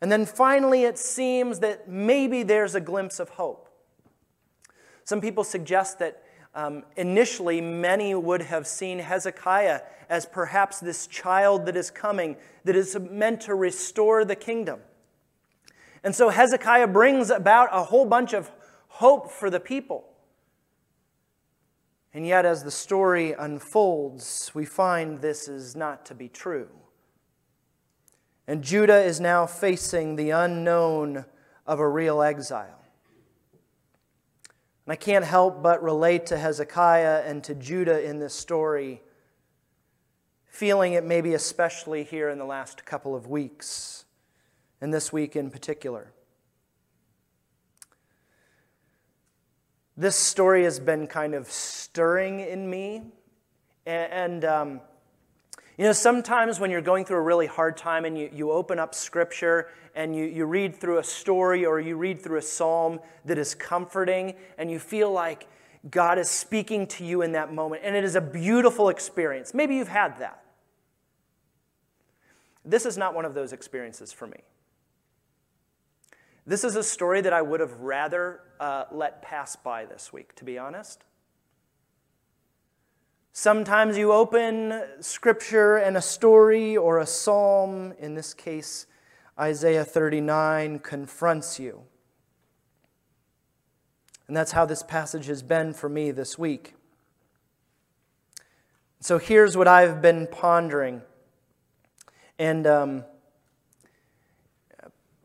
And 0.00 0.10
then 0.10 0.26
finally, 0.26 0.82
it 0.82 0.98
seems 0.98 1.60
that 1.60 1.88
maybe 1.88 2.42
there's 2.42 2.74
a 2.74 2.80
glimpse 2.80 3.20
of 3.20 3.28
hope. 3.30 3.68
Some 5.04 5.20
people 5.20 5.44
suggest 5.44 6.00
that 6.00 6.22
um, 6.54 6.84
initially 6.96 7.60
many 7.60 8.14
would 8.14 8.42
have 8.42 8.66
seen 8.66 8.98
Hezekiah 8.98 9.80
as 10.10 10.26
perhaps 10.26 10.80
this 10.80 11.06
child 11.06 11.66
that 11.66 11.76
is 11.76 11.90
coming, 11.90 12.36
that 12.64 12.76
is 12.76 12.98
meant 12.98 13.42
to 13.42 13.54
restore 13.54 14.24
the 14.24 14.36
kingdom. 14.36 14.80
And 16.04 16.14
so 16.14 16.28
Hezekiah 16.28 16.88
brings 16.88 17.30
about 17.30 17.68
a 17.72 17.84
whole 17.84 18.04
bunch 18.04 18.34
of 18.34 18.50
hope 18.92 19.30
for 19.30 19.48
the 19.48 19.58
people. 19.58 20.04
And 22.12 22.26
yet, 22.26 22.44
as 22.44 22.62
the 22.62 22.70
story 22.70 23.32
unfolds, 23.32 24.50
we 24.52 24.66
find 24.66 25.20
this 25.20 25.48
is 25.48 25.74
not 25.74 26.04
to 26.06 26.14
be 26.14 26.28
true. 26.28 26.68
And 28.46 28.62
Judah 28.62 29.02
is 29.02 29.18
now 29.18 29.46
facing 29.46 30.16
the 30.16 30.28
unknown 30.30 31.24
of 31.66 31.80
a 31.80 31.88
real 31.88 32.20
exile. 32.20 32.84
And 34.84 34.92
I 34.92 34.96
can't 34.96 35.24
help 35.24 35.62
but 35.62 35.82
relate 35.82 36.26
to 36.26 36.36
Hezekiah 36.36 37.22
and 37.24 37.42
to 37.44 37.54
Judah 37.54 38.04
in 38.04 38.18
this 38.18 38.34
story, 38.34 39.00
feeling 40.44 40.92
it 40.92 41.04
maybe 41.04 41.32
especially 41.32 42.04
here 42.04 42.28
in 42.28 42.36
the 42.36 42.44
last 42.44 42.84
couple 42.84 43.14
of 43.14 43.26
weeks, 43.26 44.04
and 44.82 44.92
this 44.92 45.14
week 45.14 45.34
in 45.34 45.50
particular. 45.50 46.12
This 49.96 50.16
story 50.16 50.64
has 50.64 50.80
been 50.80 51.06
kind 51.06 51.34
of 51.34 51.50
stirring 51.50 52.40
in 52.40 52.68
me. 52.68 53.02
And, 53.84 54.44
um, 54.44 54.80
you 55.76 55.84
know, 55.84 55.92
sometimes 55.92 56.60
when 56.60 56.70
you're 56.70 56.80
going 56.80 57.04
through 57.04 57.18
a 57.18 57.22
really 57.22 57.46
hard 57.46 57.76
time 57.76 58.04
and 58.04 58.16
you, 58.16 58.30
you 58.32 58.50
open 58.52 58.78
up 58.78 58.94
scripture 58.94 59.68
and 59.94 60.16
you, 60.16 60.24
you 60.24 60.46
read 60.46 60.76
through 60.76 60.98
a 60.98 61.04
story 61.04 61.66
or 61.66 61.78
you 61.80 61.96
read 61.96 62.22
through 62.22 62.38
a 62.38 62.42
psalm 62.42 63.00
that 63.24 63.36
is 63.36 63.54
comforting 63.54 64.34
and 64.56 64.70
you 64.70 64.78
feel 64.78 65.12
like 65.12 65.46
God 65.90 66.18
is 66.18 66.30
speaking 66.30 66.86
to 66.88 67.04
you 67.04 67.22
in 67.22 67.32
that 67.32 67.52
moment. 67.52 67.82
And 67.84 67.94
it 67.96 68.04
is 68.04 68.14
a 68.14 68.20
beautiful 68.20 68.88
experience. 68.88 69.52
Maybe 69.52 69.74
you've 69.74 69.88
had 69.88 70.18
that. 70.20 70.42
This 72.64 72.86
is 72.86 72.96
not 72.96 73.14
one 73.14 73.24
of 73.24 73.34
those 73.34 73.52
experiences 73.52 74.12
for 74.12 74.26
me. 74.26 74.38
This 76.44 76.64
is 76.64 76.74
a 76.74 76.82
story 76.82 77.20
that 77.20 77.32
I 77.32 77.40
would 77.40 77.60
have 77.60 77.80
rather 77.80 78.40
uh, 78.58 78.84
let 78.90 79.22
pass 79.22 79.54
by 79.54 79.84
this 79.84 80.12
week, 80.12 80.34
to 80.36 80.44
be 80.44 80.58
honest. 80.58 81.04
Sometimes 83.32 83.96
you 83.96 84.12
open 84.12 84.82
scripture 85.00 85.76
and 85.76 85.96
a 85.96 86.02
story 86.02 86.76
or 86.76 86.98
a 86.98 87.06
psalm, 87.06 87.94
in 87.98 88.14
this 88.14 88.34
case, 88.34 88.86
Isaiah 89.38 89.84
39, 89.84 90.80
confronts 90.80 91.60
you. 91.60 91.82
And 94.26 94.36
that's 94.36 94.52
how 94.52 94.64
this 94.64 94.82
passage 94.82 95.26
has 95.26 95.42
been 95.42 95.72
for 95.72 95.88
me 95.88 96.10
this 96.10 96.36
week. 96.36 96.74
So 99.00 99.18
here's 99.18 99.56
what 99.56 99.68
I've 99.68 100.02
been 100.02 100.26
pondering. 100.26 101.02
And 102.38 102.66
um, 102.66 103.04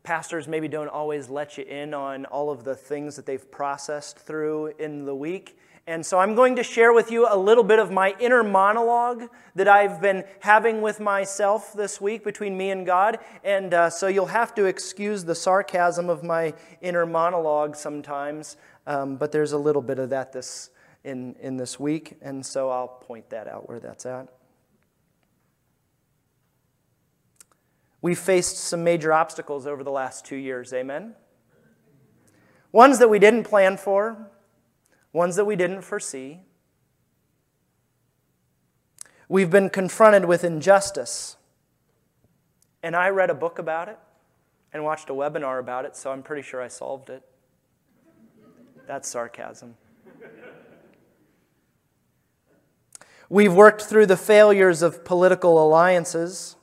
pastors 0.08 0.48
maybe 0.48 0.70
don't 0.70 0.88
always 0.88 1.28
let 1.28 1.58
you 1.58 1.66
in 1.66 1.94
on 1.94 2.24
all 2.28 2.50
of 2.50 2.64
the 2.64 2.74
things 2.74 3.18
that 3.18 3.26
they've 3.26 3.52
processed 3.52 4.18
through 4.18 4.68
in 4.80 5.04
the 5.04 5.14
week. 5.14 5.58
And 5.86 6.06
so 6.06 6.18
I'm 6.18 6.34
going 6.34 6.56
to 6.56 6.64
share 6.64 6.94
with 6.94 7.12
you 7.12 7.28
a 7.30 7.36
little 7.36 7.64
bit 7.66 7.78
of 7.78 7.92
my 7.92 8.16
inner 8.18 8.42
monologue 8.42 9.24
that 9.56 9.68
I've 9.68 10.00
been 10.00 10.24
having 10.40 10.82
with 10.82 11.02
myself 11.02 11.74
this 11.74 12.00
week 12.00 12.24
between 12.24 12.58
me 12.58 12.70
and 12.70 12.86
God. 12.86 13.20
And 13.44 13.74
uh, 13.74 13.90
so 13.90 14.08
you'll 14.08 14.28
have 14.28 14.56
to 14.56 14.64
excuse 14.64 15.26
the 15.26 15.36
sarcasm 15.36 16.10
of 16.10 16.24
my 16.24 16.54
inner 16.80 17.06
monologue 17.06 17.76
sometimes, 17.76 18.56
um, 18.86 19.18
but 19.18 19.34
there's 19.34 19.52
a 19.52 19.58
little 19.58 19.82
bit 19.82 20.00
of 20.00 20.12
that 20.12 20.32
this, 20.32 20.70
in, 21.04 21.36
in 21.42 21.58
this 21.58 21.78
week. 21.78 22.16
And 22.22 22.46
so 22.46 22.70
I'll 22.70 22.88
point 22.88 23.30
that 23.32 23.50
out 23.50 23.68
where 23.68 23.82
that's 23.82 24.06
at. 24.06 24.30
We've 28.02 28.20
faced 28.20 28.58
some 28.58 28.84
major 28.84 29.12
obstacles 29.12 29.66
over 29.66 29.84
the 29.84 29.92
last 29.92 30.26
two 30.26 30.36
years, 30.36 30.72
amen? 30.74 31.16
Ones 32.72 33.00
that 33.00 33.10
we 33.10 33.18
didn't 33.18 33.44
plan 33.44 33.78
for, 33.78 34.30
ones 35.14 35.36
that 35.36 35.46
we 35.46 35.56
didn't 35.56 35.82
foresee. 35.82 36.42
We've 39.28 39.50
been 39.50 39.70
confronted 39.70 40.26
with 40.26 40.44
injustice. 40.44 41.38
And 42.84 42.96
I 42.96 43.10
read 43.10 43.30
a 43.30 43.34
book 43.34 43.58
about 43.58 43.90
it 43.90 43.98
and 44.72 44.84
watched 44.84 45.10
a 45.10 45.14
webinar 45.14 45.60
about 45.60 45.86
it, 45.86 45.96
so 45.96 46.12
I'm 46.12 46.22
pretty 46.22 46.44
sure 46.44 46.62
I 46.62 46.68
solved 46.68 47.10
it. 47.10 47.24
That's 48.86 49.10
sarcasm. 49.10 49.76
We've 53.30 53.54
worked 53.54 53.82
through 53.82 54.06
the 54.06 54.16
failures 54.16 54.82
of 54.82 55.04
political 55.04 55.62
alliances 55.66 56.57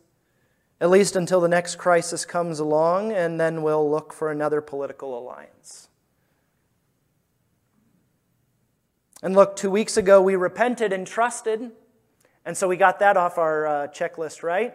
at 0.85 0.91
least 0.91 1.17
until 1.17 1.41
the 1.41 1.49
next 1.49 1.77
crisis 1.77 2.27
comes 2.27 2.59
along, 2.59 3.11
and 3.11 3.41
then 3.41 3.63
we'll 3.63 3.91
look 3.91 4.13
for 4.13 4.31
another 4.31 4.61
political 4.61 5.19
alliance. 5.19 5.89
And 9.23 9.35
look, 9.35 9.57
two 9.57 9.71
weeks 9.71 9.97
ago 9.97 10.21
we 10.21 10.37
repented 10.37 10.93
and 10.93 11.07
trusted, 11.07 11.73
and 12.45 12.55
so 12.55 12.69
we 12.69 12.77
got 12.77 12.99
that 12.99 13.17
off 13.17 13.39
our 13.39 13.67
uh, 13.67 13.87
checklist, 13.87 14.43
right? 14.43 14.75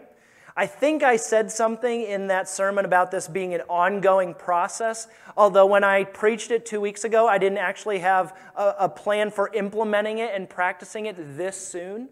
I 0.57 0.65
think 0.65 1.03
I 1.03 1.15
said 1.15 1.51
something 1.51 2.01
in 2.01 2.25
that 2.25 2.49
sermon 2.49 2.85
about 2.85 3.11
this 3.11 3.27
being 3.27 3.53
an 3.53 3.61
ongoing 3.69 4.33
process, 4.33 5.07
although 5.37 5.67
when 5.67 5.83
I 5.83 6.05
preached 6.05 6.49
it 6.49 6.65
two 6.65 6.81
weeks 6.81 7.03
ago, 7.03 7.27
I 7.27 7.37
didn't 7.37 7.59
actually 7.59 7.99
have 7.99 8.35
a, 8.55 8.73
a 8.79 8.89
plan 8.89 9.29
for 9.29 9.53
implementing 9.53 10.17
it 10.17 10.31
and 10.33 10.49
practicing 10.49 11.05
it 11.05 11.37
this 11.37 11.55
soon 11.55 12.09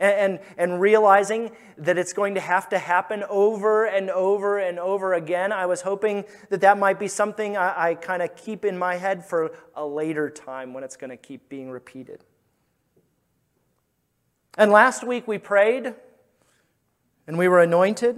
and, 0.00 0.14
and, 0.14 0.40
and 0.56 0.80
realizing 0.80 1.52
that 1.76 1.98
it's 1.98 2.12
going 2.12 2.34
to 2.34 2.40
have 2.40 2.68
to 2.70 2.78
happen 2.78 3.22
over 3.28 3.84
and 3.84 4.10
over 4.10 4.58
and 4.58 4.78
over 4.78 5.14
again. 5.14 5.52
I 5.52 5.66
was 5.66 5.82
hoping 5.82 6.24
that 6.48 6.62
that 6.62 6.78
might 6.78 6.98
be 6.98 7.06
something 7.06 7.56
I, 7.56 7.90
I 7.90 7.94
kind 7.94 8.22
of 8.22 8.34
keep 8.34 8.64
in 8.64 8.78
my 8.78 8.96
head 8.96 9.24
for 9.24 9.52
a 9.76 9.86
later 9.86 10.30
time 10.30 10.72
when 10.72 10.82
it's 10.82 10.96
going 10.96 11.10
to 11.10 11.16
keep 11.16 11.48
being 11.48 11.70
repeated. 11.70 12.24
And 14.56 14.72
last 14.72 15.06
week 15.06 15.28
we 15.28 15.38
prayed 15.38 15.94
and 17.26 17.38
we 17.38 17.46
were 17.46 17.60
anointed. 17.60 18.16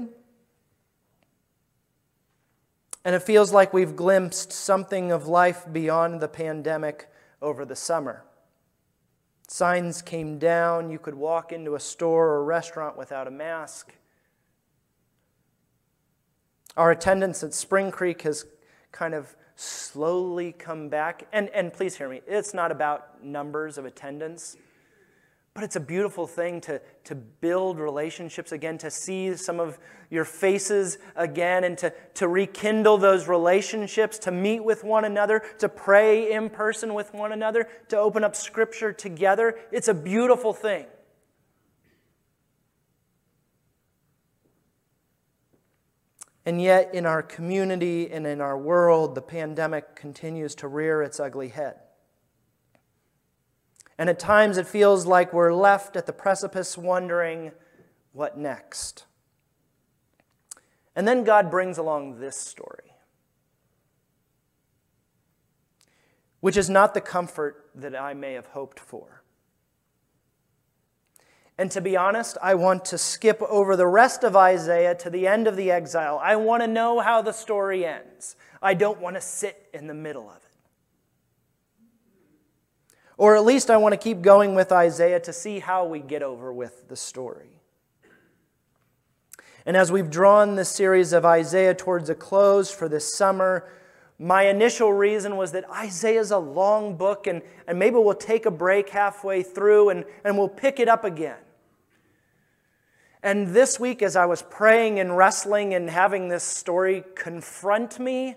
And 3.05 3.17
it 3.17 3.23
feels 3.23 3.53
like 3.53 3.73
we've 3.73 3.97
glimpsed 3.97 4.53
something 4.53 5.11
of 5.11 5.27
life 5.27 5.67
beyond 5.71 6.21
the 6.21 6.29
pandemic 6.29 7.09
over 7.43 7.65
the 7.65 7.75
summer. 7.75 8.25
Signs 9.53 10.01
came 10.01 10.39
down. 10.39 10.89
You 10.89 10.99
could 10.99 11.15
walk 11.15 11.53
into 11.53 11.75
a 11.75 11.79
store 11.79 12.29
or 12.29 12.39
a 12.39 12.43
restaurant 12.43 12.97
without 12.97 13.29
a 13.29 13.31
mask. 13.31 13.93
Our 16.75 16.91
attendance 16.91 17.43
at 17.43 17.53
Spring 17.53 17.91
Creek 17.91 18.23
has 18.23 18.47
kind 18.93 19.13
of 19.13 19.37
slowly 19.55 20.53
come 20.53 20.89
back. 20.89 21.27
And, 21.35 21.51
and 21.51 21.71
please 21.71 21.99
hear 21.99 22.09
me, 22.09 22.23
it's 22.27 22.55
not 22.55 22.73
about 22.73 23.23
numbers 23.23 23.77
of 23.77 23.85
attendance. 23.85 24.57
But 25.55 25.65
it's 25.65 25.77
a 25.77 25.81
beautiful 25.81 26.27
thing 26.27 26.63
to, 26.63 26.81
to 27.05 27.15
build 27.15 27.79
relationships 27.79 28.53
again, 28.53 28.79
to 28.79 28.91
see 28.91 29.37
some 29.37 29.61
of 29.61 29.79
your 30.09 30.25
faces 30.25 30.97
again, 31.15 31.65
and 31.65 31.77
to, 31.79 31.93
to 32.15 32.27
rekindle 32.27 32.97
those 32.97 33.29
relationships, 33.29 34.19
to 34.21 34.31
meet 34.31 34.65
with 34.65 34.83
one 34.83 35.05
another, 35.05 35.43
to 35.59 35.69
pray 35.69 36.33
in 36.33 36.49
person 36.49 36.95
with 36.95 37.13
one 37.13 37.33
another, 37.33 37.69
to 37.89 37.99
open 37.99 38.25
up 38.25 38.35
scripture 38.35 38.95
together. 38.95 39.59
It's 39.71 39.89
a 39.89 39.95
beautiful 39.95 40.55
thing. 40.55 40.87
And 46.47 46.63
yet, 46.63 46.95
in 46.95 47.05
our 47.05 47.23
community 47.23 48.11
and 48.11 48.27
in 48.27 48.41
our 48.41 48.59
world, 48.59 49.15
the 49.15 49.23
pandemic 49.23 49.95
continues 49.95 50.55
to 50.57 50.67
rear 50.67 51.03
its 51.03 51.21
ugly 51.21 51.49
head. 51.49 51.82
And 54.03 54.11
at 54.11 54.19
times 54.19 54.59
it 54.59 54.67
feels 54.67 55.07
like 55.07 55.33
we're 55.33 55.55
left 55.55 55.95
at 55.95 56.07
the 56.07 56.13
precipice 56.13 56.77
wondering 56.77 57.53
what 58.11 58.37
next. 58.37 59.05
And 60.97 61.07
then 61.07 61.23
God 61.23 61.53
brings 61.53 61.79
along 61.79 62.19
this 62.19 62.37
story, 62.37 62.97
which 66.41 66.57
is 66.57 66.69
not 66.69 66.95
the 66.95 67.01
comfort 67.01 67.71
that 67.77 67.95
I 67.95 68.13
may 68.13 68.33
have 68.33 68.47
hoped 68.47 68.81
for. 68.81 69.23
And 71.57 71.71
to 71.71 71.81
be 71.81 71.97
honest, 71.97 72.37
I 72.43 72.57
want 72.57 72.85
to 72.87 72.99
skip 72.99 73.41
over 73.43 73.77
the 73.77 73.87
rest 73.87 74.25
of 74.25 74.35
Isaiah 74.35 74.97
to 74.97 75.11
the 75.11 75.29
end 75.29 75.47
of 75.47 75.55
the 75.55 75.71
exile. 75.71 76.19
I 76.21 76.35
want 76.35 76.65
to 76.65 76.67
know 76.67 76.99
how 76.99 77.23
the 77.23 77.31
story 77.31 77.87
ends. 77.87 78.35
I 78.61 78.75
don't 78.75 79.01
want 79.01 79.15
to 79.15 79.21
sit 79.21 79.69
in 79.73 79.87
the 79.87 79.95
middle 79.95 80.29
of 80.29 80.39
it. 80.39 80.52
Or 83.23 83.37
at 83.37 83.45
least 83.45 83.71
I 83.71 83.77
want 83.77 83.93
to 83.93 83.97
keep 83.97 84.21
going 84.21 84.57
with 84.57 84.73
Isaiah 84.73 85.21
to 85.21 85.33
see 85.33 85.61
how 85.61 85.85
we 85.87 86.01
get 86.01 86.25
over 86.25 86.53
with 86.53 86.89
the 86.89 86.97
story. 86.97 87.61
And 89.65 89.77
as 89.77 89.93
we've 89.93 90.11
drawn 90.11 90.57
this 90.57 90.71
series 90.71 91.13
of 91.13 91.25
Isaiah 91.25 91.73
towards 91.73 92.11
a 92.11 92.17
close 92.17 92.73
for 92.75 92.89
this 92.89 93.15
summer, 93.17 93.71
my 94.19 94.49
initial 94.49 94.93
reason 94.93 95.37
was 95.37 95.53
that 95.53 95.71
Isaiah 95.71 96.19
is 96.19 96.33
a 96.33 96.39
long 96.39 96.97
book, 96.97 97.29
and, 97.29 97.43
and 97.69 97.79
maybe 97.79 97.95
we'll 97.95 98.15
take 98.15 98.45
a 98.45 98.51
break 98.51 98.89
halfway 98.89 99.45
through 99.45 99.91
and, 99.91 100.05
and 100.25 100.37
we'll 100.37 100.49
pick 100.49 100.81
it 100.81 100.89
up 100.89 101.05
again. 101.05 101.39
And 103.23 103.55
this 103.55 103.79
week, 103.79 104.03
as 104.03 104.17
I 104.17 104.27
was 104.27 104.43
praying 104.43 104.99
and 104.99 105.17
wrestling 105.17 105.75
and 105.75 105.89
having 105.89 106.27
this 106.27 106.43
story 106.43 107.05
confront 107.15 108.01
me, 108.01 108.35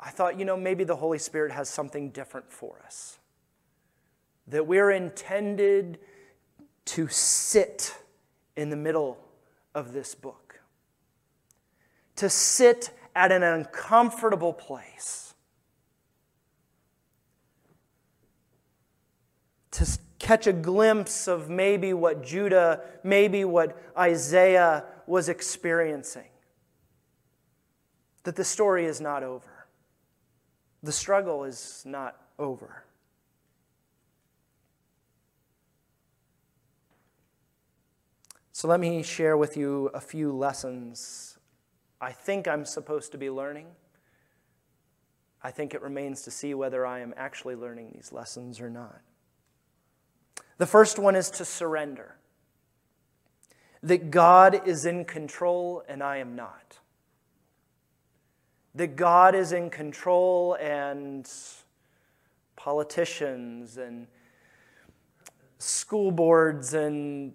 I 0.00 0.08
thought, 0.08 0.38
you 0.38 0.46
know, 0.46 0.56
maybe 0.56 0.84
the 0.84 0.96
Holy 0.96 1.18
Spirit 1.18 1.52
has 1.52 1.68
something 1.68 2.08
different 2.08 2.50
for 2.50 2.80
us 2.86 3.19
that 4.50 4.66
we're 4.66 4.90
intended 4.90 5.98
to 6.84 7.08
sit 7.08 7.94
in 8.56 8.70
the 8.70 8.76
middle 8.76 9.18
of 9.74 9.92
this 9.92 10.14
book, 10.14 10.60
to 12.16 12.28
sit 12.28 12.90
at 13.14 13.32
an 13.32 13.42
uncomfortable 13.42 14.52
place, 14.52 15.34
to 19.70 19.86
catch 20.18 20.46
a 20.46 20.52
glimpse 20.52 21.28
of 21.28 21.48
maybe 21.48 21.92
what 21.92 22.22
Judah, 22.22 22.82
maybe 23.02 23.44
what 23.44 23.80
Isaiah 23.96 24.84
was 25.06 25.28
experiencing. 25.28 26.28
That 28.24 28.36
the 28.36 28.44
story 28.44 28.84
is 28.84 29.00
not 29.00 29.22
over, 29.22 29.66
the 30.82 30.92
struggle 30.92 31.44
is 31.44 31.82
not 31.86 32.20
over. 32.38 32.84
So 38.60 38.68
let 38.68 38.78
me 38.78 39.02
share 39.02 39.38
with 39.38 39.56
you 39.56 39.86
a 39.94 40.02
few 40.02 40.32
lessons 40.32 41.38
I 41.98 42.12
think 42.12 42.46
I'm 42.46 42.66
supposed 42.66 43.10
to 43.12 43.16
be 43.16 43.30
learning. 43.30 43.68
I 45.42 45.50
think 45.50 45.72
it 45.72 45.80
remains 45.80 46.20
to 46.24 46.30
see 46.30 46.52
whether 46.52 46.84
I 46.84 47.00
am 47.00 47.14
actually 47.16 47.54
learning 47.54 47.92
these 47.94 48.12
lessons 48.12 48.60
or 48.60 48.68
not. 48.68 49.00
The 50.58 50.66
first 50.66 50.98
one 50.98 51.16
is 51.16 51.30
to 51.30 51.46
surrender 51.46 52.16
that 53.82 54.10
God 54.10 54.68
is 54.68 54.84
in 54.84 55.06
control 55.06 55.82
and 55.88 56.02
I 56.02 56.18
am 56.18 56.36
not. 56.36 56.80
That 58.74 58.94
God 58.94 59.34
is 59.34 59.52
in 59.52 59.70
control 59.70 60.58
and 60.60 61.26
politicians 62.56 63.78
and 63.78 64.06
school 65.56 66.10
boards 66.10 66.74
and 66.74 67.32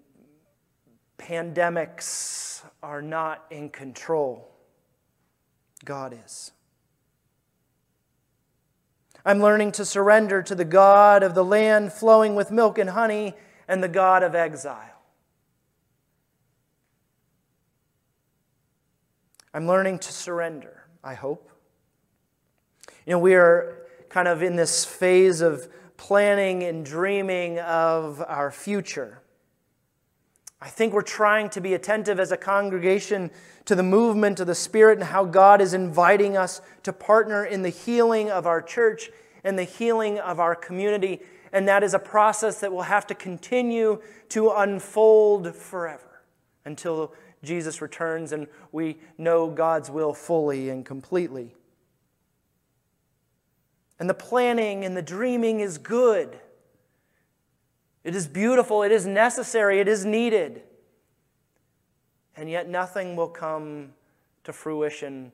pandemics 1.17 2.63
are 2.81 3.01
not 3.01 3.45
in 3.49 3.69
control. 3.69 4.51
God 5.83 6.17
is. 6.25 6.51
I'm 9.25 9.39
learning 9.41 9.71
to 9.73 9.85
surrender 9.85 10.43
to 10.43 10.53
the 10.53 10.65
God 10.65 11.23
of 11.23 11.33
the 11.33 11.43
land 11.43 11.91
flowing 11.91 12.35
with 12.35 12.51
milk 12.51 12.77
and 12.77 12.91
honey 12.91 13.33
and 13.67 13.83
the 13.83 13.87
God 13.87 14.21
of 14.21 14.35
exile. 14.35 15.01
I'm 19.53 19.65
learning 19.67 19.99
to 19.99 20.11
surrender, 20.11 20.85
I 21.03 21.13
hope. 21.13 21.49
You 23.05 23.11
know, 23.11 23.19
we 23.19 23.35
are 23.35 23.87
kind 24.09 24.27
of 24.27 24.43
in 24.43 24.57
this 24.57 24.85
phase 24.85 25.41
of 25.41 25.67
planning 25.97 26.63
and 26.63 26.85
dreaming 26.85 27.59
of 27.59 28.21
our 28.27 28.51
future. 28.51 29.21
I 30.61 30.69
think 30.69 30.93
we're 30.93 31.01
trying 31.01 31.49
to 31.51 31.61
be 31.61 31.73
attentive 31.73 32.19
as 32.19 32.31
a 32.31 32.37
congregation 32.37 33.29
to 33.65 33.75
the 33.75 33.83
movement 33.83 34.39
of 34.39 34.47
the 34.47 34.55
Spirit 34.55 34.99
and 34.99 35.07
how 35.07 35.25
God 35.25 35.61
is 35.61 35.73
inviting 35.73 36.37
us 36.37 36.61
to 36.83 36.93
partner 36.93 37.43
in 37.43 37.61
the 37.61 37.69
healing 37.69 38.29
of 38.31 38.47
our 38.47 38.61
church 38.61 39.09
and 39.43 39.59
the 39.59 39.63
healing 39.63 40.19
of 40.19 40.39
our 40.39 40.55
community. 40.55 41.19
And 41.51 41.67
that 41.67 41.83
is 41.83 41.93
a 41.93 41.99
process 41.99 42.59
that 42.61 42.71
will 42.71 42.83
have 42.83 43.05
to 43.07 43.15
continue 43.15 44.01
to 44.29 44.49
unfold 44.51 45.55
forever 45.55 46.21
until 46.63 47.13
Jesus 47.43 47.81
returns 47.81 48.31
and 48.31 48.47
we 48.71 48.97
know 49.17 49.49
God's 49.49 49.89
will 49.89 50.13
fully 50.13 50.69
and 50.69 50.85
completely. 50.85 51.53
And 53.99 54.09
the 54.09 54.15
planning 54.15 54.83
and 54.83 54.97
the 54.97 55.01
dreaming 55.01 55.59
is 55.59 55.77
good. 55.77 56.39
It 58.05 58.15
is 58.15 58.27
beautiful, 58.27 58.83
it 58.83 58.91
is 58.91 59.07
necessary, 59.07 59.79
it 59.79 59.87
is 59.87 60.05
needed. 60.05 60.61
And 62.37 62.47
yet, 62.47 62.69
nothing 62.69 63.15
will 63.15 63.27
come 63.27 63.93
to 64.43 64.53
fruition 64.53 65.31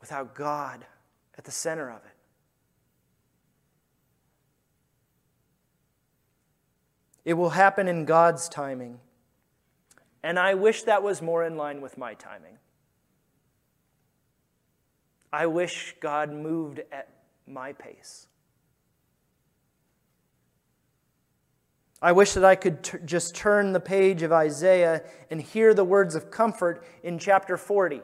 without 0.00 0.36
God 0.36 0.86
at 1.36 1.42
the 1.42 1.50
center 1.50 1.90
of 1.90 1.96
it. 1.96 2.12
It 7.24 7.34
will 7.34 7.50
happen 7.50 7.88
in 7.88 8.04
God's 8.04 8.48
timing. 8.48 9.00
And 10.22 10.38
I 10.38 10.54
wish 10.54 10.84
that 10.84 11.02
was 11.02 11.20
more 11.20 11.44
in 11.44 11.56
line 11.56 11.80
with 11.80 11.98
my 11.98 12.14
timing. 12.14 12.58
I 15.32 15.46
wish 15.46 15.96
God 15.98 16.32
moved 16.32 16.82
at 16.92 17.08
my 17.48 17.72
pace. 17.72 18.28
I 22.02 22.10
wish 22.10 22.32
that 22.32 22.44
I 22.44 22.56
could 22.56 22.82
t- 22.82 22.98
just 23.04 23.36
turn 23.36 23.72
the 23.72 23.80
page 23.80 24.22
of 24.22 24.32
Isaiah 24.32 25.04
and 25.30 25.40
hear 25.40 25.72
the 25.72 25.84
words 25.84 26.16
of 26.16 26.32
comfort 26.32 26.84
in 27.04 27.16
chapter 27.16 27.56
40. 27.56 28.02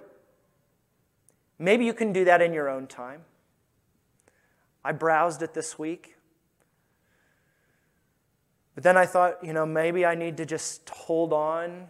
Maybe 1.59 1.85
you 1.85 1.93
can 1.93 2.13
do 2.13 2.25
that 2.25 2.41
in 2.41 2.53
your 2.53 2.69
own 2.69 2.87
time. 2.87 3.23
I 4.85 4.93
browsed 4.93 5.43
it 5.43 5.53
this 5.53 5.77
week. 5.77 6.15
But 8.77 8.85
then 8.85 8.97
I 8.97 9.07
thought, 9.07 9.43
you 9.43 9.53
know, 9.53 9.67
maybe 9.67 10.07
I 10.07 10.15
need 10.15 10.37
to 10.37 10.47
just 10.47 10.89
hold 10.91 11.33
on 11.33 11.89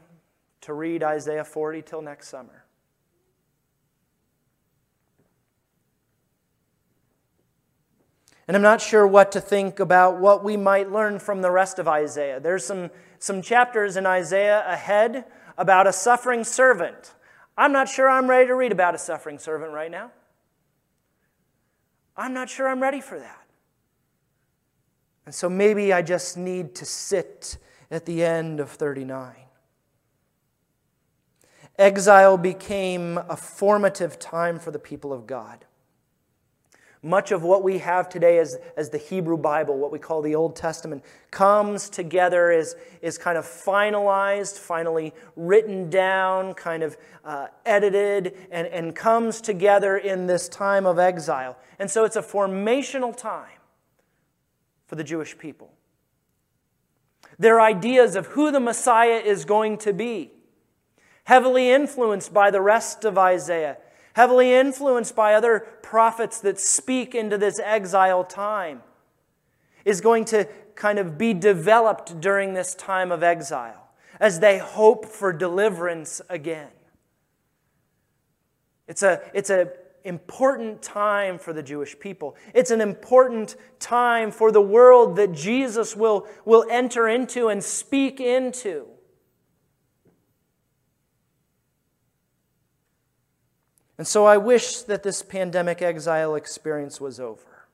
to 0.63 0.73
read 0.73 1.03
Isaiah 1.03 1.45
40 1.45 1.83
till 1.83 2.01
next 2.01 2.29
summer. 2.29 2.65
And 8.49 8.57
I'm 8.57 8.63
not 8.63 8.81
sure 8.81 9.07
what 9.07 9.31
to 9.33 9.43
think 9.43 9.79
about 9.79 10.19
what 10.19 10.43
we 10.43 10.57
might 10.57 10.91
learn 10.91 11.19
from 11.19 11.43
the 11.43 11.51
rest 11.51 11.79
of 11.79 11.87
Isaiah. 11.87 12.41
There's 12.41 12.65
some, 12.65 12.91
some 13.19 13.43
chapters 13.43 13.99
in 13.99 14.07
Isaiah 14.07 14.65
ahead 14.67 15.27
about 15.59 15.87
a 15.87 15.93
suffering 15.93 16.45
servant. 16.45 17.15
I'm 17.59 17.73
not 17.73 17.91
sure 17.91 18.09
I'm 18.09 18.29
ready 18.29 18.47
to 18.47 18.55
read 18.55 18.73
about 18.73 18.95
a 18.95 18.99
suffering 18.99 19.39
servant 19.39 19.73
right 19.73 19.91
now. 19.91 20.13
I'm 22.17 22.33
not 22.33 22.49
sure 22.49 22.69
I'm 22.69 22.83
ready 22.83 23.03
for 23.03 23.19
that. 23.19 23.47
And 25.27 25.35
so 25.35 25.51
maybe 25.51 25.93
I 25.93 26.01
just 26.01 26.39
need 26.39 26.75
to 26.77 26.87
sit 26.87 27.59
at 27.91 28.07
the 28.07 28.25
end 28.25 28.61
of 28.61 28.71
39. 28.71 29.35
Exile 31.79 32.39
became 32.39 33.19
a 33.19 33.37
formative 33.37 34.19
time 34.19 34.59
for 34.59 34.71
the 34.71 34.79
people 34.79 35.13
of 35.13 35.27
God. 35.27 35.67
Much 37.03 37.31
of 37.31 37.45
what 37.45 37.63
we 37.63 37.79
have 37.79 38.09
today 38.09 38.39
as, 38.39 38.59
as 38.77 38.91
the 38.91 38.99
Hebrew 38.99 39.37
Bible, 39.37 39.79
what 39.79 39.93
we 39.93 40.01
call 40.01 40.21
the 40.21 40.35
Old 40.35 40.57
Testament, 40.57 41.05
comes 41.31 41.89
together, 41.89 42.51
is, 42.51 42.75
is 43.03 43.17
kind 43.19 43.39
of 43.39 43.45
finalized, 43.45 44.59
finally 44.59 45.15
written 45.37 45.91
down, 45.91 46.55
kind 46.55 46.83
of 46.83 46.97
uh, 47.25 47.49
edited, 47.65 48.37
and, 48.51 48.67
and 48.67 48.97
comes 48.97 49.41
together 49.41 49.97
in 49.97 50.27
this 50.27 50.49
time 50.49 50.87
of 50.87 50.99
exile. 50.99 51.57
And 51.79 51.89
so 51.89 52.05
it's 52.05 52.17
a 52.17 52.23
formational 52.23 53.17
time 53.17 53.61
for 54.87 54.97
the 54.97 55.05
Jewish 55.05 55.39
people. 55.39 55.71
Their 57.39 57.61
ideas 57.61 58.17
of 58.17 58.27
who 58.29 58.51
the 58.51 58.59
Messiah 58.59 59.21
is 59.25 59.45
going 59.45 59.79
to 59.79 59.93
be, 59.93 60.33
heavily 61.25 61.71
influenced 61.71 62.35
by 62.35 62.51
the 62.51 62.61
rest 62.61 63.05
of 63.05 63.17
Isaiah 63.17 63.77
heavily 64.15 64.53
influenced 64.53 65.15
by 65.15 65.35
other 65.35 65.61
prophets 65.83 66.41
that 66.41 66.59
speak 66.59 67.15
into 67.15 67.39
this 67.39 67.61
exile 67.63 68.25
time, 68.25 68.83
is 69.85 70.01
going 70.01 70.25
to 70.27 70.47
kind 70.75 70.99
of 70.99 71.19
be 71.19 71.35
developed 71.35 72.21
during 72.21 72.55
this 72.55 72.75
time 72.75 73.11
of 73.11 73.23
exile 73.23 73.89
as 74.21 74.41
they 74.41 74.59
hope 74.59 75.07
for 75.07 75.33
deliverance 75.33 76.21
again. 76.29 76.71
It's 78.87 79.03
a, 79.03 79.21
it's 79.35 79.51
a 79.51 79.71
important 80.05 80.83
time 80.83 81.39
for 81.39 81.53
the 81.53 81.63
Jewish 81.63 81.99
people. 81.99 82.37
It's 82.55 82.71
an 82.71 82.81
important 82.81 83.57
time 83.79 84.31
for 84.31 84.51
the 84.51 84.61
world 84.61 85.17
that 85.17 85.33
Jesus 85.33 85.95
will, 85.95 86.27
will 86.45 86.65
enter 86.71 87.09
into 87.09 87.49
and 87.49 87.63
speak 87.63 88.21
into. 88.21 88.87
And 93.99 94.07
so 94.07 94.25
I 94.25 94.37
wish 94.37 94.83
that 94.83 95.03
this 95.03 95.23
pandemic 95.23 95.83
exile 95.83 96.35
experience 96.37 97.01
was 97.01 97.19
over. 97.19 97.67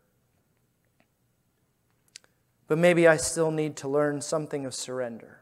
But 2.67 2.79
maybe 2.79 3.07
I 3.07 3.19
still 3.19 3.51
need 3.51 3.77
to 3.77 3.89
learn 3.89 4.23
something 4.23 4.65
of 4.65 4.75
surrender. 4.75 5.41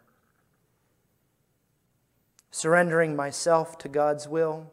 Surrendering 2.51 3.17
myself 3.17 3.79
to 3.79 3.89
God's 3.89 4.29
will, 4.29 4.71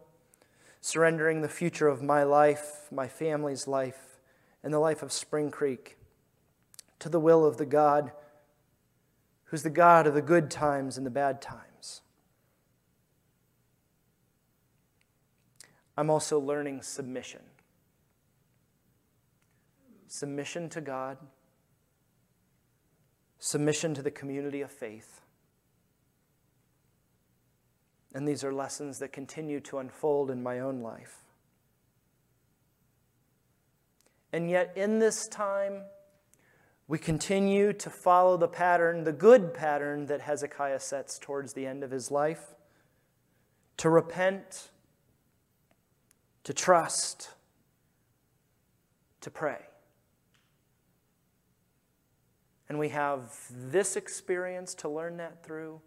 surrendering 0.81 1.41
the 1.41 1.47
future 1.47 1.87
of 1.87 2.01
my 2.01 2.23
life, 2.23 2.87
my 2.91 3.07
family's 3.07 3.67
life, 3.67 4.19
and 4.63 4.73
the 4.73 4.79
life 4.79 5.03
of 5.03 5.11
Spring 5.11 5.51
Creek 5.51 5.97
to 6.97 7.07
the 7.07 7.19
will 7.19 7.45
of 7.45 7.57
the 7.57 7.65
God 7.65 8.11
who's 9.49 9.63
the 9.63 9.69
God 9.69 10.05
of 10.05 10.13
the 10.13 10.21
good 10.21 10.51
times 10.51 10.97
and 10.97 11.05
the 11.05 11.11
bad 11.11 11.41
times. 11.41 11.63
I'm 15.99 16.09
also 16.09 16.39
learning 16.39 16.81
submission. 16.81 17.41
Submission 20.07 20.69
to 20.69 20.79
God, 20.79 21.17
submission 23.37 23.93
to 23.95 24.01
the 24.01 24.09
community 24.09 24.61
of 24.61 24.71
faith. 24.71 25.19
And 28.15 28.25
these 28.25 28.45
are 28.45 28.53
lessons 28.53 28.99
that 28.99 29.11
continue 29.11 29.59
to 29.59 29.79
unfold 29.79 30.31
in 30.31 30.41
my 30.41 30.61
own 30.61 30.79
life. 30.79 31.17
And 34.31 34.49
yet, 34.49 34.71
in 34.77 34.99
this 34.99 35.27
time, 35.27 35.81
we 36.87 36.97
continue 36.97 37.73
to 37.73 37.89
follow 37.89 38.37
the 38.37 38.47
pattern, 38.47 39.03
the 39.03 39.11
good 39.11 39.53
pattern 39.53 40.05
that 40.05 40.21
Hezekiah 40.21 40.79
sets 40.79 41.19
towards 41.19 41.51
the 41.51 41.65
end 41.65 41.83
of 41.83 41.91
his 41.91 42.09
life 42.09 42.55
to 43.75 43.89
repent 43.89 44.69
to 46.49 46.53
trust, 46.55 47.29
to 49.21 49.29
pray. 49.29 49.59
And 52.67 52.79
we 52.79 52.89
have 52.89 53.35
this 53.51 53.95
experience 53.95 54.73
to 54.73 54.89
learn 54.89 55.17
that 55.17 55.43
through. 55.43 55.79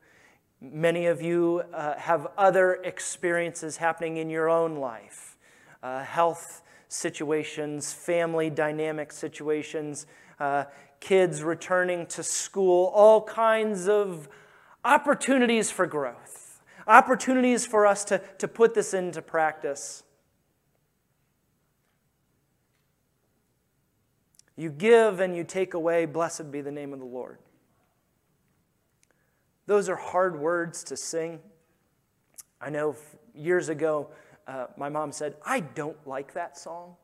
Many 0.61 1.07
of 1.07 1.21
you 1.21 1.65
uh, 1.75 1.97
have 1.97 2.29
other 2.39 2.75
experiences 2.75 3.79
happening 3.79 4.19
in 4.19 4.31
your 4.31 4.49
own 4.49 4.77
life 4.77 5.37
uh, 5.83 6.05
health 6.05 6.63
situations, 6.87 7.93
family 7.93 8.49
dynamic 8.49 9.11
situations, 9.11 10.07
uh, 10.39 10.67
kids 11.01 11.43
returning 11.43 12.07
to 12.07 12.23
school, 12.23 12.93
all 12.95 13.21
kinds 13.25 13.89
of 13.89 14.29
opportunities 14.85 15.73
for 15.73 15.89
growth, 15.89 16.63
opportunities 16.87 17.67
for 17.67 17.85
us 17.85 18.05
to, 18.05 18.21
to 18.39 18.47
put 18.47 18.75
this 18.75 18.95
into 18.95 19.21
practice. 19.21 20.05
You 24.57 24.71
give 24.71 25.21
and 25.21 25.37
you 25.37 25.45
take 25.45 25.75
away, 25.75 26.05
blessed 26.05 26.51
be 26.51 26.61
the 26.61 26.71
name 26.71 26.93
of 26.93 26.99
the 26.99 27.05
Lord. 27.05 27.39
Those 29.67 29.89
are 29.89 29.97
hard 29.97 30.39
words 30.39 30.85
to 30.85 30.97
sing. 30.97 31.41
I 32.61 32.71
know 32.71 32.97
years 33.35 33.69
ago, 33.69 34.09
uh, 34.47 34.67
my 34.77 34.89
mom 34.89 35.13
said, 35.13 35.37
I 35.45 35.61
don't 35.61 35.97
like 36.07 36.35
that 36.35 36.59
song. 36.59 36.97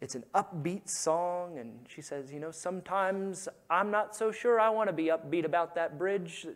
it's 0.00 0.14
an 0.14 0.24
upbeat 0.34 0.88
song, 0.88 1.58
and 1.58 1.80
she 1.88 2.00
says, 2.00 2.32
You 2.32 2.38
know, 2.38 2.50
sometimes 2.50 3.48
I'm 3.68 3.90
not 3.90 4.14
so 4.14 4.30
sure 4.30 4.60
I 4.60 4.68
want 4.68 4.88
to 4.88 4.92
be 4.92 5.06
upbeat 5.06 5.44
about 5.44 5.74
that 5.74 5.98
bridge. 5.98 6.46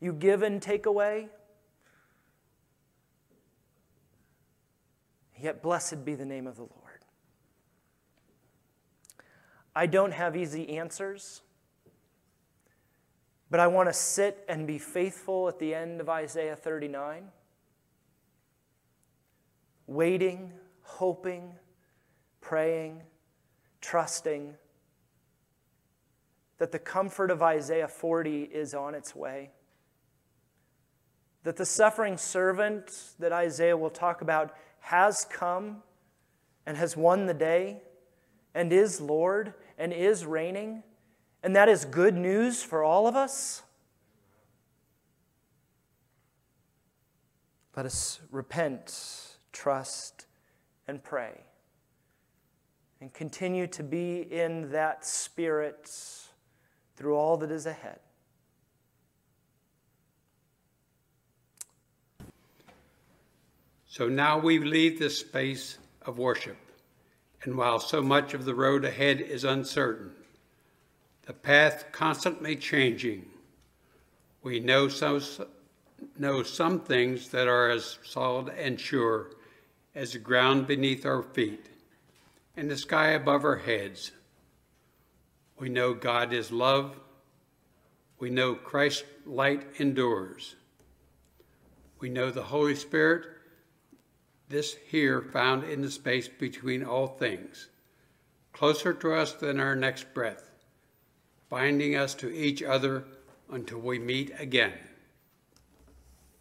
You 0.00 0.12
give 0.12 0.42
and 0.42 0.62
take 0.62 0.86
away. 0.86 1.28
Yet 5.42 5.60
blessed 5.60 6.04
be 6.04 6.14
the 6.14 6.24
name 6.24 6.46
of 6.46 6.54
the 6.54 6.62
Lord. 6.62 7.04
I 9.74 9.86
don't 9.86 10.12
have 10.12 10.36
easy 10.36 10.78
answers, 10.78 11.42
but 13.50 13.58
I 13.58 13.66
want 13.66 13.88
to 13.88 13.92
sit 13.92 14.44
and 14.48 14.68
be 14.68 14.78
faithful 14.78 15.48
at 15.48 15.58
the 15.58 15.74
end 15.74 16.00
of 16.00 16.08
Isaiah 16.08 16.54
39, 16.54 17.24
waiting, 19.88 20.52
hoping, 20.82 21.56
praying, 22.40 23.02
trusting 23.80 24.54
that 26.58 26.70
the 26.70 26.78
comfort 26.78 27.32
of 27.32 27.42
Isaiah 27.42 27.88
40 27.88 28.42
is 28.44 28.74
on 28.74 28.94
its 28.94 29.16
way. 29.16 29.50
That 31.42 31.56
the 31.56 31.66
suffering 31.66 32.16
servant 32.16 33.14
that 33.18 33.32
Isaiah 33.32 33.76
will 33.76 33.90
talk 33.90 34.22
about 34.22 34.54
has 34.82 35.24
come 35.24 35.82
and 36.66 36.76
has 36.76 36.96
won 36.96 37.26
the 37.26 37.34
day 37.34 37.82
and 38.54 38.72
is 38.72 39.00
Lord 39.00 39.54
and 39.78 39.92
is 39.92 40.26
reigning, 40.26 40.82
and 41.42 41.56
that 41.56 41.68
is 41.68 41.84
good 41.84 42.14
news 42.14 42.62
for 42.62 42.84
all 42.84 43.06
of 43.06 43.16
us. 43.16 43.62
Let 47.76 47.86
us 47.86 48.20
repent, 48.30 49.38
trust, 49.52 50.26
and 50.86 51.02
pray, 51.02 51.40
and 53.00 53.12
continue 53.12 53.66
to 53.68 53.82
be 53.82 54.20
in 54.30 54.70
that 54.72 55.06
spirit 55.06 55.90
through 56.96 57.16
all 57.16 57.38
that 57.38 57.50
is 57.50 57.64
ahead. 57.66 58.00
So 63.92 64.08
now 64.08 64.38
we 64.38 64.58
leave 64.58 64.98
this 64.98 65.18
space 65.18 65.76
of 66.06 66.16
worship. 66.16 66.56
And 67.42 67.58
while 67.58 67.78
so 67.78 68.00
much 68.00 68.32
of 68.32 68.46
the 68.46 68.54
road 68.54 68.86
ahead 68.86 69.20
is 69.20 69.44
uncertain, 69.44 70.12
the 71.26 71.34
path 71.34 71.84
constantly 71.92 72.56
changing, 72.56 73.26
we 74.42 74.60
know 74.60 74.88
some, 74.88 75.20
know 76.18 76.42
some 76.42 76.80
things 76.80 77.28
that 77.28 77.48
are 77.48 77.68
as 77.68 77.98
solid 78.02 78.48
and 78.56 78.80
sure 78.80 79.32
as 79.94 80.14
the 80.14 80.18
ground 80.18 80.66
beneath 80.66 81.04
our 81.04 81.22
feet 81.22 81.66
and 82.56 82.70
the 82.70 82.78
sky 82.78 83.08
above 83.08 83.44
our 83.44 83.58
heads. 83.58 84.10
We 85.58 85.68
know 85.68 85.92
God 85.92 86.32
is 86.32 86.50
love. 86.50 86.98
We 88.18 88.30
know 88.30 88.54
Christ's 88.54 89.04
light 89.26 89.66
endures. 89.76 90.54
We 92.00 92.08
know 92.08 92.30
the 92.30 92.44
Holy 92.44 92.74
Spirit 92.74 93.26
this 94.52 94.76
here 94.88 95.20
found 95.20 95.64
in 95.64 95.82
the 95.82 95.90
space 95.90 96.28
between 96.28 96.84
all 96.84 97.08
things, 97.08 97.68
closer 98.52 98.92
to 98.92 99.14
us 99.14 99.32
than 99.32 99.58
our 99.58 99.74
next 99.74 100.14
breath, 100.14 100.50
binding 101.48 101.96
us 101.96 102.14
to 102.14 102.30
each 102.32 102.62
other 102.62 103.04
until 103.50 103.78
we 103.78 103.98
meet 103.98 104.30
again. 104.38 104.74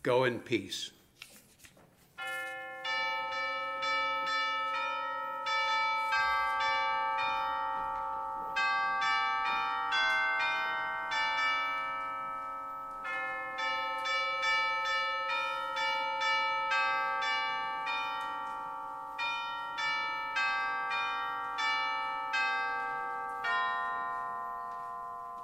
Go 0.04 0.26
in 0.26 0.40
peace. 0.40 0.92